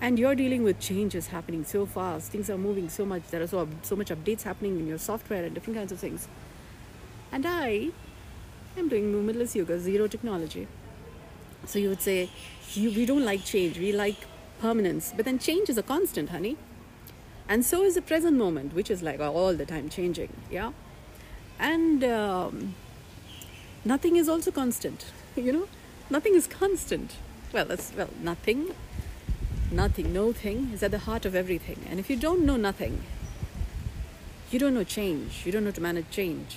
And 0.00 0.18
you're 0.18 0.34
dealing 0.34 0.62
with 0.62 0.78
changes 0.78 1.28
happening 1.28 1.64
so 1.64 1.86
fast. 1.86 2.30
Things 2.30 2.50
are 2.50 2.58
moving 2.58 2.90
so 2.90 3.06
much. 3.06 3.22
There 3.30 3.40
are 3.40 3.46
so, 3.46 3.66
so 3.80 3.96
much 3.96 4.08
updates 4.08 4.42
happening 4.42 4.78
in 4.78 4.86
your 4.86 4.98
software 4.98 5.44
and 5.44 5.54
different 5.54 5.78
kinds 5.78 5.92
of 5.92 5.98
things. 5.98 6.28
And 7.32 7.46
i 7.46 7.88
am 8.78 8.88
doing 8.88 9.12
movementless 9.12 9.54
yoga 9.54 9.78
zero 9.78 10.06
technology 10.06 10.66
so 11.66 11.78
you 11.78 11.88
would 11.88 12.02
say 12.02 12.28
we 12.76 13.06
don't 13.06 13.24
like 13.24 13.44
change 13.44 13.78
we 13.78 13.92
like 13.92 14.26
permanence 14.60 15.12
but 15.16 15.24
then 15.24 15.38
change 15.38 15.68
is 15.68 15.78
a 15.78 15.82
constant 15.82 16.30
honey 16.30 16.56
and 17.48 17.64
so 17.64 17.82
is 17.82 17.94
the 17.94 18.02
present 18.02 18.36
moment 18.36 18.74
which 18.74 18.90
is 18.90 19.02
like 19.02 19.20
all 19.20 19.54
the 19.54 19.66
time 19.66 19.88
changing 19.88 20.32
yeah 20.50 20.72
and 21.58 22.04
um, 22.04 22.74
nothing 23.84 24.16
is 24.16 24.28
also 24.28 24.50
constant 24.50 25.06
you 25.36 25.52
know 25.52 25.68
nothing 26.10 26.34
is 26.34 26.46
constant 26.46 27.16
well, 27.52 27.64
that's 27.64 27.92
well, 27.96 28.10
nothing, 28.20 28.74
nothing, 29.70 30.12
no 30.12 30.32
thing 30.32 30.70
is 30.74 30.82
at 30.82 30.90
the 30.90 30.98
heart 30.98 31.24
of 31.24 31.34
everything. 31.34 31.80
And 31.88 31.98
if 31.98 32.10
you 32.10 32.16
don't 32.16 32.44
know 32.44 32.56
nothing, 32.56 33.02
you 34.50 34.58
don't 34.58 34.74
know 34.74 34.84
change. 34.84 35.42
You 35.46 35.52
don't 35.52 35.64
know 35.64 35.70
to 35.70 35.80
manage 35.80 36.10
change. 36.10 36.56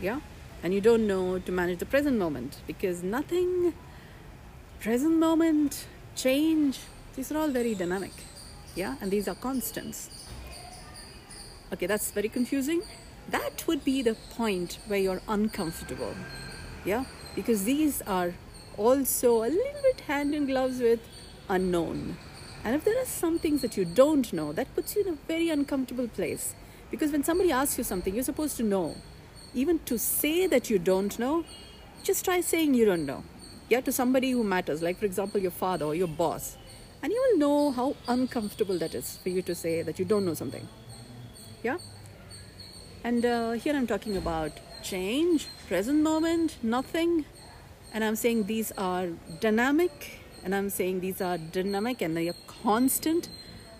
Yeah? 0.00 0.20
And 0.62 0.74
you 0.74 0.80
don't 0.80 1.06
know 1.06 1.38
to 1.38 1.52
manage 1.52 1.78
the 1.78 1.86
present 1.86 2.18
moment 2.18 2.58
because 2.66 3.02
nothing, 3.02 3.74
present 4.80 5.18
moment, 5.18 5.86
change, 6.14 6.78
these 7.16 7.32
are 7.32 7.38
all 7.38 7.48
very 7.48 7.74
dynamic. 7.74 8.12
Yeah? 8.74 8.96
And 9.00 9.10
these 9.10 9.26
are 9.26 9.34
constants. 9.34 10.10
Okay, 11.72 11.86
that's 11.86 12.10
very 12.10 12.28
confusing. 12.28 12.82
That 13.28 13.64
would 13.66 13.84
be 13.84 14.02
the 14.02 14.16
point 14.30 14.78
where 14.86 14.98
you're 14.98 15.22
uncomfortable. 15.28 16.14
Yeah? 16.84 17.04
Because 17.34 17.64
these 17.64 18.02
are 18.02 18.34
also 18.76 19.38
a 19.44 19.48
little 19.48 19.82
bit 19.82 20.00
hand 20.00 20.34
in 20.34 20.46
gloves 20.46 20.80
with 20.80 21.00
unknown. 21.48 22.16
And 22.64 22.74
if 22.74 22.84
there 22.84 23.00
are 23.00 23.06
some 23.06 23.38
things 23.38 23.62
that 23.62 23.76
you 23.76 23.84
don't 23.84 24.32
know, 24.32 24.52
that 24.52 24.74
puts 24.74 24.94
you 24.94 25.02
in 25.02 25.08
a 25.08 25.16
very 25.26 25.48
uncomfortable 25.48 26.08
place. 26.08 26.54
Because 26.90 27.12
when 27.12 27.24
somebody 27.24 27.50
asks 27.52 27.78
you 27.78 27.84
something, 27.84 28.14
you're 28.14 28.24
supposed 28.24 28.56
to 28.58 28.62
know. 28.62 28.96
Even 29.54 29.78
to 29.80 29.98
say 29.98 30.46
that 30.46 30.70
you 30.70 30.78
don't 30.78 31.18
know, 31.18 31.44
just 32.02 32.24
try 32.24 32.40
saying 32.40 32.74
you 32.74 32.84
don't 32.84 33.06
know. 33.06 33.24
Yeah, 33.68 33.80
to 33.82 33.92
somebody 33.92 34.30
who 34.30 34.42
matters, 34.42 34.82
like 34.82 34.98
for 34.98 35.06
example, 35.06 35.40
your 35.40 35.50
father 35.50 35.84
or 35.84 35.94
your 35.94 36.08
boss. 36.08 36.56
And 37.02 37.12
you 37.12 37.24
will 37.30 37.38
know 37.38 37.70
how 37.70 37.96
uncomfortable 38.08 38.78
that 38.78 38.94
is 38.94 39.18
for 39.22 39.30
you 39.30 39.42
to 39.42 39.54
say 39.54 39.82
that 39.82 39.98
you 39.98 40.04
don't 40.04 40.24
know 40.24 40.34
something. 40.34 40.68
Yeah? 41.62 41.78
And 43.02 43.24
uh, 43.24 43.52
here 43.52 43.74
I'm 43.74 43.86
talking 43.86 44.16
about 44.16 44.52
change, 44.82 45.46
present 45.68 46.02
moment, 46.02 46.56
nothing, 46.62 47.24
and 47.92 48.04
I'm 48.04 48.16
saying 48.16 48.44
these 48.44 48.72
are 48.72 49.08
dynamic 49.40 50.20
and 50.44 50.54
I'm 50.54 50.70
saying 50.70 51.00
these 51.00 51.20
are 51.20 51.38
dynamic 51.38 52.00
and 52.02 52.16
they 52.16 52.28
are 52.28 52.36
constant 52.46 53.28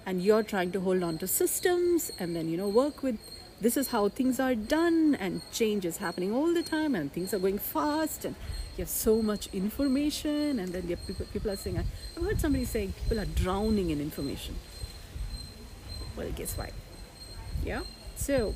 and 0.06 0.22
you're 0.22 0.42
trying 0.42 0.72
to 0.72 0.80
hold 0.80 1.02
on 1.02 1.18
to 1.18 1.26
systems 1.26 2.10
and 2.18 2.34
then 2.34 2.48
you 2.48 2.56
know 2.56 2.68
work 2.68 3.02
with 3.02 3.18
this 3.60 3.76
is 3.76 3.88
how 3.88 4.08
things 4.08 4.40
are 4.40 4.54
done 4.54 5.14
and 5.20 5.42
change 5.52 5.84
is 5.84 5.98
happening 5.98 6.32
all 6.32 6.52
the 6.54 6.62
time 6.62 6.94
and 6.94 7.12
things 7.12 7.34
are 7.34 7.38
going 7.38 7.58
fast 7.58 8.24
and 8.24 8.34
you 8.76 8.82
have 8.82 8.88
so 8.88 9.20
much 9.20 9.48
information 9.52 10.58
and 10.58 10.68
then 10.72 10.82
people, 10.82 11.26
people 11.32 11.50
are 11.50 11.56
saying 11.56 11.78
I've 11.78 12.22
heard 12.22 12.40
somebody 12.40 12.64
saying 12.64 12.94
people 13.02 13.20
are 13.20 13.26
drowning 13.26 13.90
in 13.90 14.00
information 14.00 14.56
well 16.16 16.30
guess 16.30 16.56
why 16.56 16.70
yeah 17.64 17.82
so 18.16 18.54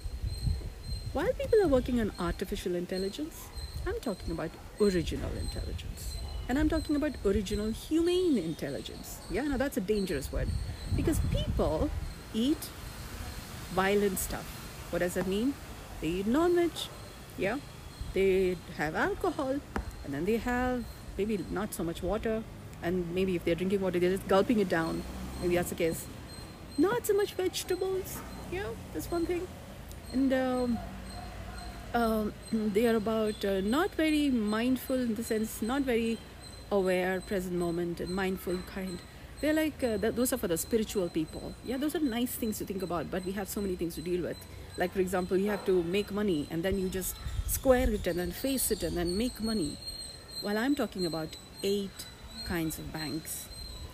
while 1.12 1.32
people 1.34 1.62
are 1.62 1.68
working 1.68 2.00
on 2.00 2.12
artificial 2.18 2.74
intelligence 2.74 3.48
I'm 3.86 4.00
talking 4.00 4.32
about 4.32 4.50
original 4.80 5.30
intelligence. 5.38 6.16
And 6.48 6.58
I'm 6.58 6.68
talking 6.68 6.96
about 6.96 7.12
original 7.24 7.70
humane 7.70 8.38
intelligence. 8.38 9.18
Yeah, 9.30 9.42
now 9.42 9.56
that's 9.58 9.76
a 9.76 9.80
dangerous 9.80 10.32
word 10.32 10.48
because 10.96 11.20
people 11.30 11.90
eat 12.32 12.68
violent 13.72 14.18
stuff. 14.18 14.63
What 14.94 15.00
does 15.00 15.14
that 15.14 15.26
mean? 15.26 15.54
They 16.00 16.06
eat 16.06 16.26
non 16.28 16.54
veg, 16.54 16.70
yeah, 17.36 17.58
they 18.12 18.56
have 18.76 18.94
alcohol, 18.94 19.58
and 20.04 20.14
then 20.14 20.24
they 20.24 20.36
have 20.36 20.84
maybe 21.18 21.44
not 21.50 21.74
so 21.74 21.82
much 21.82 22.00
water, 22.00 22.44
and 22.80 23.12
maybe 23.12 23.34
if 23.34 23.44
they're 23.44 23.56
drinking 23.56 23.80
water, 23.80 23.98
they're 23.98 24.12
just 24.12 24.28
gulping 24.28 24.60
it 24.60 24.68
down. 24.68 25.02
Maybe 25.42 25.56
that's 25.56 25.70
the 25.70 25.74
case. 25.74 26.06
Not 26.78 27.06
so 27.06 27.14
much 27.14 27.34
vegetables, 27.34 28.20
yeah, 28.52 28.68
that's 28.92 29.10
one 29.10 29.26
thing. 29.26 29.48
And 30.12 30.32
um, 30.32 30.78
um, 31.92 32.32
they 32.52 32.86
are 32.86 32.94
about 32.94 33.44
uh, 33.44 33.62
not 33.62 33.96
very 33.96 34.30
mindful 34.30 34.94
in 34.94 35.16
the 35.16 35.24
sense, 35.24 35.60
not 35.60 35.82
very 35.82 36.18
aware, 36.70 37.20
present 37.20 37.54
moment, 37.54 37.98
and 37.98 38.10
mindful 38.10 38.58
kind. 38.72 39.00
They're 39.40 39.54
like, 39.54 39.82
uh, 39.82 39.96
those 39.96 40.32
are 40.32 40.38
for 40.38 40.46
the 40.46 40.56
spiritual 40.56 41.08
people. 41.08 41.52
Yeah, 41.64 41.78
those 41.78 41.96
are 41.96 42.00
nice 42.00 42.36
things 42.36 42.58
to 42.58 42.64
think 42.64 42.84
about, 42.84 43.10
but 43.10 43.24
we 43.24 43.32
have 43.32 43.48
so 43.48 43.60
many 43.60 43.74
things 43.74 43.96
to 43.96 44.00
deal 44.00 44.22
with. 44.22 44.36
Like, 44.76 44.92
for 44.92 45.00
example, 45.00 45.36
you 45.36 45.50
have 45.50 45.64
to 45.66 45.82
make 45.82 46.10
money 46.10 46.48
and 46.50 46.62
then 46.62 46.78
you 46.78 46.88
just 46.88 47.16
square 47.46 47.90
it 47.90 48.06
and 48.06 48.18
then 48.18 48.32
face 48.32 48.70
it 48.70 48.82
and 48.82 48.96
then 48.96 49.16
make 49.16 49.40
money. 49.40 49.76
While 50.42 50.58
I'm 50.58 50.74
talking 50.74 51.06
about 51.06 51.36
eight 51.62 52.06
kinds 52.44 52.78
of 52.78 52.92
banks. 52.92 53.46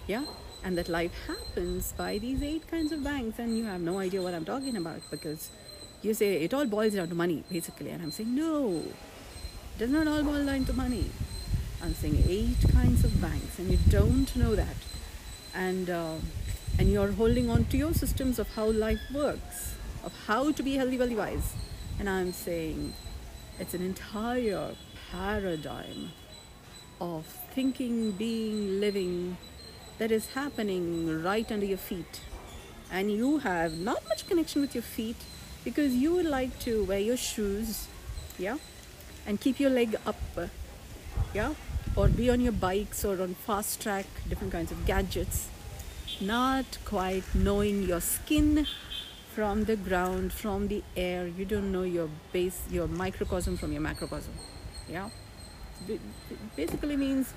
Yeah, 0.07 0.25
and 0.65 0.77
that 0.77 0.89
life 0.89 1.13
happens 1.27 1.93
by 1.93 2.19
these 2.19 2.43
eight 2.43 2.69
kinds 2.71 2.93
of 2.93 3.05
banks, 3.05 3.39
and 3.39 3.57
you 3.57 3.65
have 3.65 3.81
no 3.81 3.99
idea 3.99 4.23
what 4.23 4.35
I'm 4.35 4.45
talking 4.45 4.77
about 4.77 5.01
because 5.11 5.51
you 6.03 6.15
say 6.15 6.43
it 6.43 6.53
all 6.53 6.67
boils 6.67 6.95
down 6.95 7.09
to 7.09 7.15
money, 7.15 7.45
basically. 7.51 7.91
And 7.91 8.03
I'm 8.03 8.11
saying, 8.11 8.35
no, 8.35 8.83
it 8.87 9.79
does 9.79 9.91
not 9.91 10.09
all 10.09 10.23
boil 10.23 10.45
down 10.45 10.65
to 10.67 10.73
money. 10.73 11.11
I'm 11.83 11.95
saying 11.95 12.25
eight 12.29 12.73
kinds 12.73 13.05
of 13.05 13.21
banks, 13.21 13.59
and 13.59 13.71
you 13.71 13.79
don't 13.89 14.35
know 14.37 14.55
that. 14.55 14.77
And, 15.55 15.89
uh, 15.89 16.17
and 16.79 16.91
you're 16.91 17.13
holding 17.13 17.51
on 17.51 17.65
to 17.67 17.77
your 17.77 17.95
systems 17.95 18.39
of 18.39 18.49
how 18.55 18.67
life 18.67 19.01
works, 19.15 19.75
of 20.05 20.13
how 20.27 20.53
to 20.53 20.63
be 20.63 20.75
healthy, 20.75 20.99
wealthy, 20.99 21.17
wise. 21.17 21.55
And 21.99 22.09
I'm 22.09 22.33
saying 22.33 22.95
it's 23.59 23.75
an 23.75 23.83
entire 23.83 24.75
paradigm 25.11 26.11
of 27.01 27.27
thinking, 27.55 28.13
being, 28.13 28.81
living 28.81 29.37
that 29.99 30.11
is 30.11 30.29
happening 30.29 31.23
right 31.23 31.51
under 31.51 31.67
your 31.67 31.79
feet. 31.79 32.21
And 32.91 33.11
you 33.11 33.39
have 33.39 33.79
not 33.79 34.07
much 34.09 34.27
connection 34.27 34.61
with 34.61 34.75
your 34.75 34.83
feet 34.83 35.17
because 35.65 35.95
you 35.95 36.15
would 36.15 36.27
like 36.27 36.59
to 36.61 36.85
wear 36.85 36.99
your 36.99 37.17
shoes 37.17 37.87
yeah 38.39 38.57
and 39.27 39.41
keep 39.41 39.61
your 39.61 39.71
leg 39.71 39.97
up 40.07 40.17
yeah 41.35 41.55
or 41.95 42.09
be 42.09 42.31
on 42.31 42.41
your 42.41 42.53
bikes 42.53 43.05
or 43.05 43.21
on 43.21 43.35
fast 43.35 43.81
track 43.83 44.07
different 44.29 44.53
kinds 44.53 44.73
of 44.73 44.87
gadgets 44.87 45.49
not 46.21 46.79
quite 46.85 47.25
knowing 47.35 47.83
your 47.83 48.01
skin 48.01 48.67
from 49.35 49.65
the 49.65 49.77
ground 49.77 50.33
from 50.33 50.69
the 50.69 50.83
air. 50.97 51.27
You 51.27 51.45
don't 51.45 51.71
know 51.73 51.83
your 51.83 52.09
base 52.33 52.63
your 52.71 52.89
microcosm 52.89 53.57
from 53.57 53.73
your 53.73 53.83
macrocosm. 53.83 54.33
Yeah? 54.89 55.11
Basically 56.57 56.97
means 56.97 57.33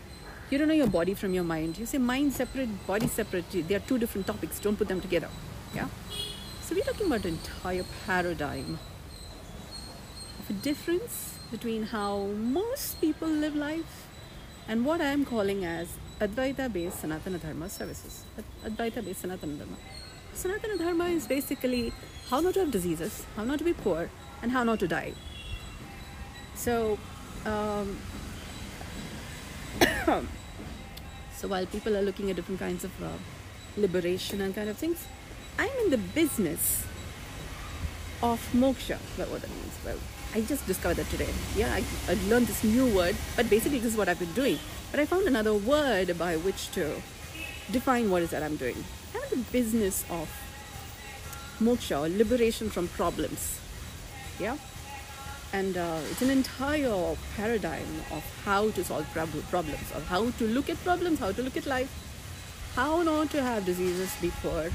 you 0.49 0.57
don't 0.57 0.67
know 0.67 0.73
your 0.73 0.87
body 0.87 1.13
from 1.13 1.33
your 1.33 1.43
mind. 1.43 1.77
You 1.77 1.85
say 1.85 1.97
mind 1.97 2.33
separate 2.33 2.85
body 2.87 3.07
separate. 3.07 3.45
They 3.67 3.75
are 3.75 3.85
two 3.91 3.97
different 3.97 4.27
topics. 4.27 4.59
Don't 4.59 4.75
put 4.75 4.87
them 4.87 5.01
together. 5.01 5.29
Yeah? 5.75 5.87
So 6.61 6.75
we're 6.75 6.83
talking 6.83 7.07
about 7.07 7.25
an 7.25 7.33
entire 7.33 7.85
paradigm 8.05 8.79
of 10.39 10.49
a 10.49 10.53
difference 10.53 11.37
between 11.51 11.83
how 11.83 12.25
most 12.57 12.99
people 12.99 13.27
live 13.27 13.55
life 13.55 14.07
and 14.67 14.85
what 14.85 15.01
I'm 15.01 15.25
calling 15.25 15.65
as 15.65 15.97
Advaita 16.19 16.71
based 16.71 17.03
Sanatana 17.03 17.41
Dharma 17.41 17.69
services. 17.69 18.23
Advaita 18.65 19.03
based 19.05 19.23
Sanatana 19.23 19.57
Dharma. 19.59 19.77
Sanatana 20.33 20.79
Dharma 20.79 21.05
is 21.05 21.27
basically 21.27 21.93
how 22.29 22.39
not 22.39 22.55
to 22.55 22.61
have 22.61 22.71
diseases, 22.71 23.25
how 23.35 23.43
not 23.43 23.59
to 23.59 23.63
be 23.63 23.73
poor, 23.73 24.09
and 24.41 24.51
how 24.51 24.63
not 24.63 24.79
to 24.79 24.87
die. 24.87 25.13
So, 26.55 26.97
um, 27.45 27.97
so 31.35 31.47
while 31.47 31.65
people 31.67 31.95
are 31.95 32.01
looking 32.01 32.31
at 32.31 32.35
different 32.35 32.59
kinds 32.59 32.83
of 32.83 33.03
uh, 33.03 33.09
liberation 33.77 34.41
and 34.41 34.55
kind 34.55 34.69
of 34.69 34.77
things, 34.77 35.05
I'm 35.59 35.69
in 35.85 35.91
the 35.91 35.99
business 35.99 36.83
of 38.23 38.39
moksha. 38.53 38.97
Well, 39.17 39.27
what 39.27 39.41
that 39.41 39.51
means? 39.51 39.77
Well, 39.85 39.99
I 40.33 40.41
just 40.41 40.65
discovered 40.65 40.97
that 40.97 41.09
today. 41.11 41.29
Yeah, 41.55 41.71
I, 41.71 41.83
I 42.09 42.17
learned 42.27 42.47
this 42.47 42.63
new 42.63 42.87
word, 42.87 43.15
but 43.35 43.49
basically 43.51 43.77
this 43.77 43.91
is 43.91 43.97
what 43.97 44.09
I've 44.09 44.19
been 44.19 44.33
doing. 44.33 44.57
But 44.89 44.99
I 44.99 45.05
found 45.05 45.27
another 45.27 45.53
word 45.53 46.17
by 46.17 46.37
which 46.37 46.71
to 46.71 47.01
define 47.71 48.09
what 48.09 48.23
is 48.23 48.31
that 48.31 48.41
I'm 48.41 48.55
doing. 48.55 48.83
I'm 49.13 49.21
in 49.31 49.43
the 49.43 49.51
business 49.51 50.05
of 50.09 50.29
moksha 51.59 51.99
or 52.01 52.09
liberation 52.09 52.69
from 52.69 52.87
problems. 52.89 53.59
Yeah, 54.39 54.57
and 55.51 55.77
uh, 55.77 55.99
it's 56.09 56.21
an 56.21 56.29
entire 56.29 57.15
paradigm 57.35 57.87
of 58.11 58.23
how 58.45 58.71
to 58.71 58.83
solve 58.83 59.07
prob- 59.13 59.43
problems, 59.49 59.91
or 59.95 60.01
how 60.01 60.31
to 60.31 60.47
look 60.47 60.69
at 60.69 60.83
problems, 60.83 61.19
how 61.19 61.31
to 61.31 61.41
look 61.43 61.57
at 61.57 61.65
life, 61.65 61.91
how 62.75 63.03
not 63.03 63.29
to 63.31 63.41
have 63.41 63.65
diseases 63.65 64.11
be 64.21 64.31
poor 64.41 64.71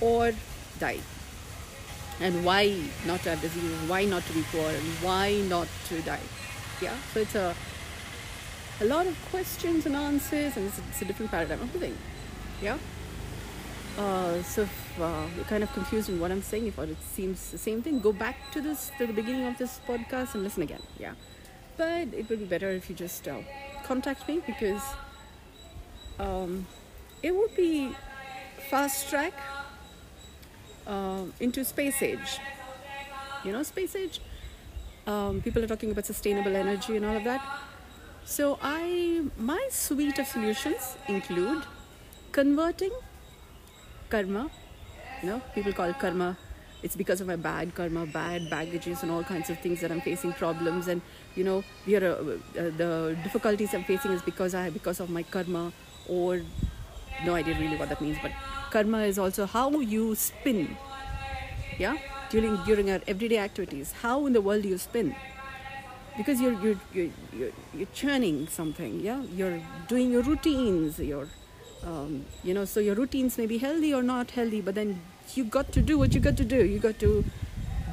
or 0.00 0.32
die 0.78 1.00
and 2.20 2.44
why 2.44 2.78
not 3.06 3.22
to 3.22 3.30
have 3.30 3.40
diseases, 3.40 3.88
why 3.88 4.04
not 4.04 4.22
to 4.26 4.32
be 4.32 4.44
poor, 4.52 4.68
and 4.68 4.86
why 5.02 5.40
not 5.48 5.66
to 5.88 6.00
die. 6.02 6.20
Yeah, 6.80 6.94
so 7.12 7.20
it's 7.20 7.34
a 7.34 7.54
a 8.80 8.84
lot 8.84 9.06
of 9.06 9.16
questions 9.30 9.86
and 9.86 9.96
answers, 9.96 10.56
and 10.56 10.66
it's 10.66 10.78
a, 10.78 10.82
it's 10.88 11.02
a 11.02 11.04
different 11.04 11.30
paradigm 11.30 11.60
of 11.60 11.72
living. 11.74 11.96
Yeah. 12.62 12.78
Uh, 13.98 14.42
so 14.42 14.62
if 14.62 15.00
uh, 15.00 15.26
you're 15.36 15.44
kind 15.44 15.62
of 15.62 15.72
confused 15.72 16.08
in 16.08 16.20
what 16.20 16.30
I'm 16.30 16.42
saying, 16.42 16.66
if 16.66 16.78
it 16.78 16.96
seems 17.14 17.50
the 17.50 17.58
same 17.58 17.82
thing, 17.82 18.00
go 18.00 18.12
back 18.12 18.36
to 18.52 18.60
this 18.60 18.90
to 18.98 19.06
the 19.06 19.12
beginning 19.12 19.46
of 19.46 19.58
this 19.58 19.80
podcast 19.86 20.34
and 20.34 20.42
listen 20.42 20.62
again. 20.62 20.80
Yeah, 20.98 21.14
but 21.76 22.14
it 22.14 22.28
would 22.28 22.38
be 22.38 22.44
better 22.46 22.70
if 22.70 22.88
you 22.88 22.96
just 22.96 23.28
uh, 23.28 23.38
contact 23.84 24.26
me 24.28 24.40
because 24.46 24.82
um, 26.18 26.66
it 27.22 27.34
would 27.34 27.54
be 27.56 27.92
fast 28.70 29.10
track 29.10 29.32
uh, 30.86 31.24
into 31.40 31.64
space 31.64 32.02
age. 32.02 32.38
You 33.44 33.52
know, 33.52 33.62
space 33.62 33.96
age. 33.96 34.20
Um, 35.06 35.40
people 35.40 35.64
are 35.64 35.66
talking 35.66 35.90
about 35.90 36.06
sustainable 36.06 36.54
energy 36.54 36.96
and 36.96 37.04
all 37.04 37.16
of 37.16 37.24
that. 37.24 37.42
So 38.24 38.58
I, 38.62 39.22
my 39.38 39.66
suite 39.70 40.18
of 40.18 40.26
solutions 40.26 40.96
include 41.08 41.64
converting 42.32 42.92
karma. 44.10 44.50
You 45.22 45.28
know, 45.30 45.42
people 45.54 45.72
call 45.72 45.92
karma. 45.94 46.36
It's 46.82 46.96
because 46.96 47.20
of 47.20 47.26
my 47.26 47.36
bad 47.36 47.74
karma, 47.74 48.06
bad 48.06 48.48
baggages, 48.50 49.02
and 49.02 49.12
all 49.12 49.22
kinds 49.22 49.50
of 49.50 49.58
things 49.60 49.80
that 49.82 49.92
I'm 49.92 50.00
facing 50.00 50.32
problems. 50.32 50.88
And 50.88 51.02
you 51.36 51.44
know, 51.44 51.62
we 51.86 51.96
are 51.96 52.06
uh, 52.06 52.14
uh, 52.14 52.70
the 52.76 53.18
difficulties 53.22 53.74
I'm 53.74 53.84
facing 53.84 54.12
is 54.12 54.22
because 54.22 54.54
I 54.54 54.70
because 54.70 55.00
of 55.00 55.10
my 55.10 55.22
karma, 55.22 55.72
or 56.08 56.40
no 57.24 57.34
idea 57.34 57.58
really 57.58 57.76
what 57.76 57.90
that 57.90 58.00
means, 58.00 58.18
but 58.22 58.32
karma 58.70 59.02
is 59.02 59.18
also 59.18 59.46
how 59.46 59.68
you 59.80 60.14
spin 60.14 60.76
yeah 61.78 61.96
during 62.30 62.56
during 62.68 62.90
our 62.90 63.00
everyday 63.08 63.38
activities 63.38 63.92
how 64.02 64.26
in 64.26 64.32
the 64.32 64.40
world 64.40 64.62
do 64.62 64.68
you 64.68 64.78
spin 64.78 65.14
because 66.16 66.40
you're 66.40 66.58
you're 66.64 66.80
you're, 66.92 67.10
you're, 67.32 67.52
you're 67.74 67.92
churning 67.94 68.46
something 68.46 69.00
yeah 69.00 69.22
you're 69.34 69.60
doing 69.88 70.12
your 70.12 70.22
routines 70.22 70.98
you're 70.98 71.28
um, 71.84 72.24
you 72.44 72.54
know 72.54 72.64
so 72.64 72.80
your 72.80 72.94
routines 72.94 73.38
may 73.38 73.46
be 73.46 73.58
healthy 73.58 73.92
or 73.92 74.02
not 74.02 74.30
healthy 74.32 74.60
but 74.60 74.74
then 74.74 75.00
you 75.34 75.44
got 75.44 75.72
to 75.72 75.80
do 75.80 75.98
what 75.98 76.14
you 76.14 76.20
got 76.20 76.36
to 76.36 76.44
do 76.44 76.64
you 76.64 76.78
got 76.78 76.98
to 76.98 77.24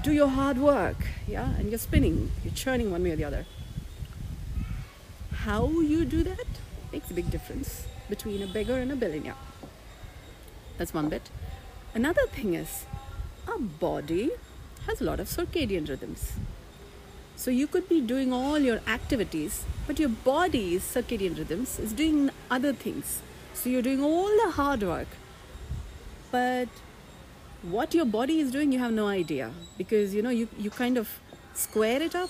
do 0.03 0.11
your 0.11 0.27
hard 0.27 0.57
work 0.57 1.07
yeah 1.27 1.55
and 1.57 1.69
you're 1.69 1.79
spinning 1.79 2.31
you're 2.43 2.53
churning 2.53 2.91
one 2.91 3.03
way 3.03 3.11
or 3.11 3.15
the 3.15 3.23
other 3.23 3.45
how 5.47 5.67
you 5.67 6.05
do 6.05 6.23
that 6.23 6.47
makes 6.91 7.09
a 7.11 7.13
big 7.13 7.29
difference 7.31 7.87
between 8.09 8.41
a 8.41 8.47
beggar 8.47 8.77
and 8.77 8.91
a 8.91 8.95
billionaire 8.95 9.35
that's 10.77 10.93
one 10.93 11.09
bit. 11.09 11.29
Another 11.95 12.27
thing 12.27 12.53
is, 12.53 12.85
our 13.47 13.57
body 13.57 14.29
has 14.85 15.01
a 15.01 15.03
lot 15.03 15.19
of 15.19 15.27
circadian 15.27 15.89
rhythms. 15.89 16.33
So 17.35 17.51
you 17.51 17.67
could 17.67 17.89
be 17.89 17.99
doing 17.99 18.31
all 18.31 18.59
your 18.59 18.79
activities, 18.87 19.65
but 19.87 19.99
your 19.99 20.09
body's 20.09 20.83
circadian 20.83 21.37
rhythms 21.37 21.79
is 21.79 21.93
doing 21.93 22.29
other 22.51 22.73
things. 22.73 23.21
So 23.57 23.69
you're 23.69 23.81
doing 23.81 24.03
all 24.03 24.29
the 24.45 24.51
hard 24.51 24.83
work, 24.83 25.07
but 26.31 26.69
what 27.63 27.95
your 27.95 28.05
body 28.05 28.39
is 28.39 28.51
doing, 28.51 28.71
you 28.71 28.77
have 28.79 28.93
no 28.93 29.07
idea 29.07 29.51
because 29.79 30.13
you 30.13 30.21
know 30.21 30.29
you, 30.29 30.47
you 30.57 30.69
kind 30.69 30.97
of 30.97 31.09
square 31.53 32.01
it 32.01 32.13
up, 32.15 32.29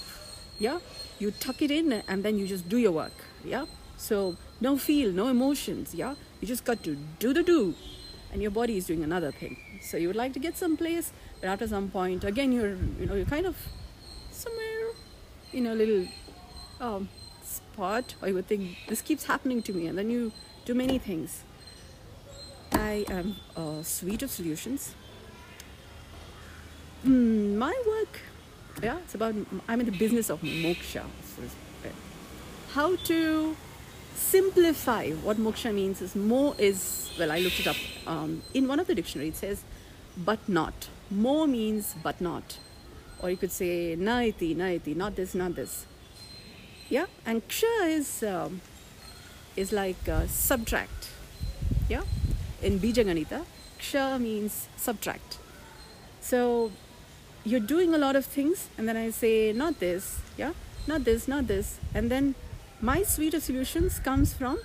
yeah. 0.57 0.79
You 1.19 1.31
tuck 1.31 1.61
it 1.61 1.69
in 1.69 1.91
and 2.07 2.23
then 2.23 2.37
you 2.37 2.47
just 2.47 2.69
do 2.69 2.77
your 2.77 2.93
work, 2.93 3.25
yeah. 3.43 3.65
So 3.97 4.37
no 4.61 4.77
feel, 4.77 5.11
no 5.11 5.27
emotions, 5.27 5.93
yeah. 5.93 6.15
You 6.39 6.47
just 6.47 6.63
got 6.63 6.81
to 6.83 6.95
do 7.19 7.33
the 7.33 7.43
do 7.43 7.75
and 8.31 8.41
your 8.41 8.51
body 8.51 8.77
is 8.77 8.85
doing 8.85 9.03
another 9.03 9.31
thing. 9.31 9.57
So 9.81 9.97
you 9.97 10.07
would 10.07 10.15
like 10.15 10.33
to 10.33 10.39
get 10.39 10.57
someplace, 10.57 11.11
but 11.41 11.47
after 11.47 11.67
some 11.67 11.89
point, 11.89 12.23
again, 12.23 12.51
you're 12.51 12.75
you 12.99 13.05
know 13.05 13.15
you're 13.15 13.25
kind 13.25 13.45
of 13.45 13.57
somewhere 14.31 14.93
in 15.51 15.67
a 15.67 15.75
little 15.75 16.07
um, 16.79 17.09
spot, 17.43 18.15
you 18.25 18.33
would 18.33 18.47
think 18.47 18.77
this 18.87 19.01
keeps 19.01 19.25
happening 19.25 19.61
to 19.63 19.73
me, 19.73 19.87
and 19.87 19.97
then 19.97 20.09
you 20.09 20.31
do 20.67 20.73
many 20.73 20.97
things. 20.97 21.43
I 22.73 23.06
am 23.10 23.38
a 23.56 23.82
suite 23.86 24.21
of 24.21 24.30
solutions. 24.30 24.93
Mm, 27.06 27.56
my 27.56 27.73
work, 27.88 28.19
yeah, 28.84 28.97
it's 28.97 29.15
about 29.15 29.34
I'm 29.69 29.80
in 29.80 29.86
the 29.86 29.97
business 29.97 30.30
of 30.30 30.41
moksha. 30.41 31.03
How 32.73 32.97
to 32.97 33.56
simplify 34.13 35.12
what 35.27 35.38
moksha 35.38 35.73
means 35.73 36.01
is 36.01 36.15
more 36.15 36.56
is 36.58 37.12
well 37.19 37.32
i 37.32 37.38
looked 37.39 37.60
it 37.60 37.67
up 37.67 37.75
um, 38.08 38.41
in 38.56 38.67
one 38.67 38.80
of 38.80 38.88
the 38.88 38.95
dictionary 38.95 39.30
it 39.30 39.36
says 39.36 39.63
but 40.17 40.39
not 40.49 40.89
more 41.12 41.45
means 41.45 41.93
but 42.01 42.19
not 42.19 42.58
or 43.21 43.30
you 43.30 43.38
could 43.38 43.51
say 43.51 43.95
neti 43.95 44.56
neti 44.56 44.95
not 44.95 45.15
this 45.15 45.36
not 45.36 45.53
this 45.53 45.86
yeah 46.89 47.06
and 47.27 47.47
ksha 47.47 47.88
is 47.88 48.23
um, 48.23 48.60
is 49.57 49.73
like 49.73 50.07
uh, 50.07 50.27
subtract. 50.27 51.09
Yeah? 51.89 52.03
In 52.61 52.79
bijaganita 52.79 53.43
ksha 53.79 54.19
means 54.21 54.67
subtract. 54.77 55.39
So 56.21 56.71
you're 57.43 57.67
doing 57.73 57.93
a 57.93 57.97
lot 57.97 58.15
of 58.15 58.25
things 58.25 58.69
and 58.77 58.87
then 58.87 58.97
i 58.97 59.09
say 59.09 59.51
not 59.53 59.79
this. 59.79 60.19
Yeah? 60.37 60.53
Not 60.87 61.03
this 61.03 61.27
not 61.27 61.47
this. 61.47 61.79
And 61.93 62.11
then 62.11 62.35
my 62.81 63.03
suite 63.03 63.33
of 63.33 63.43
solutions 63.43 63.99
comes 63.99 64.33
from 64.33 64.59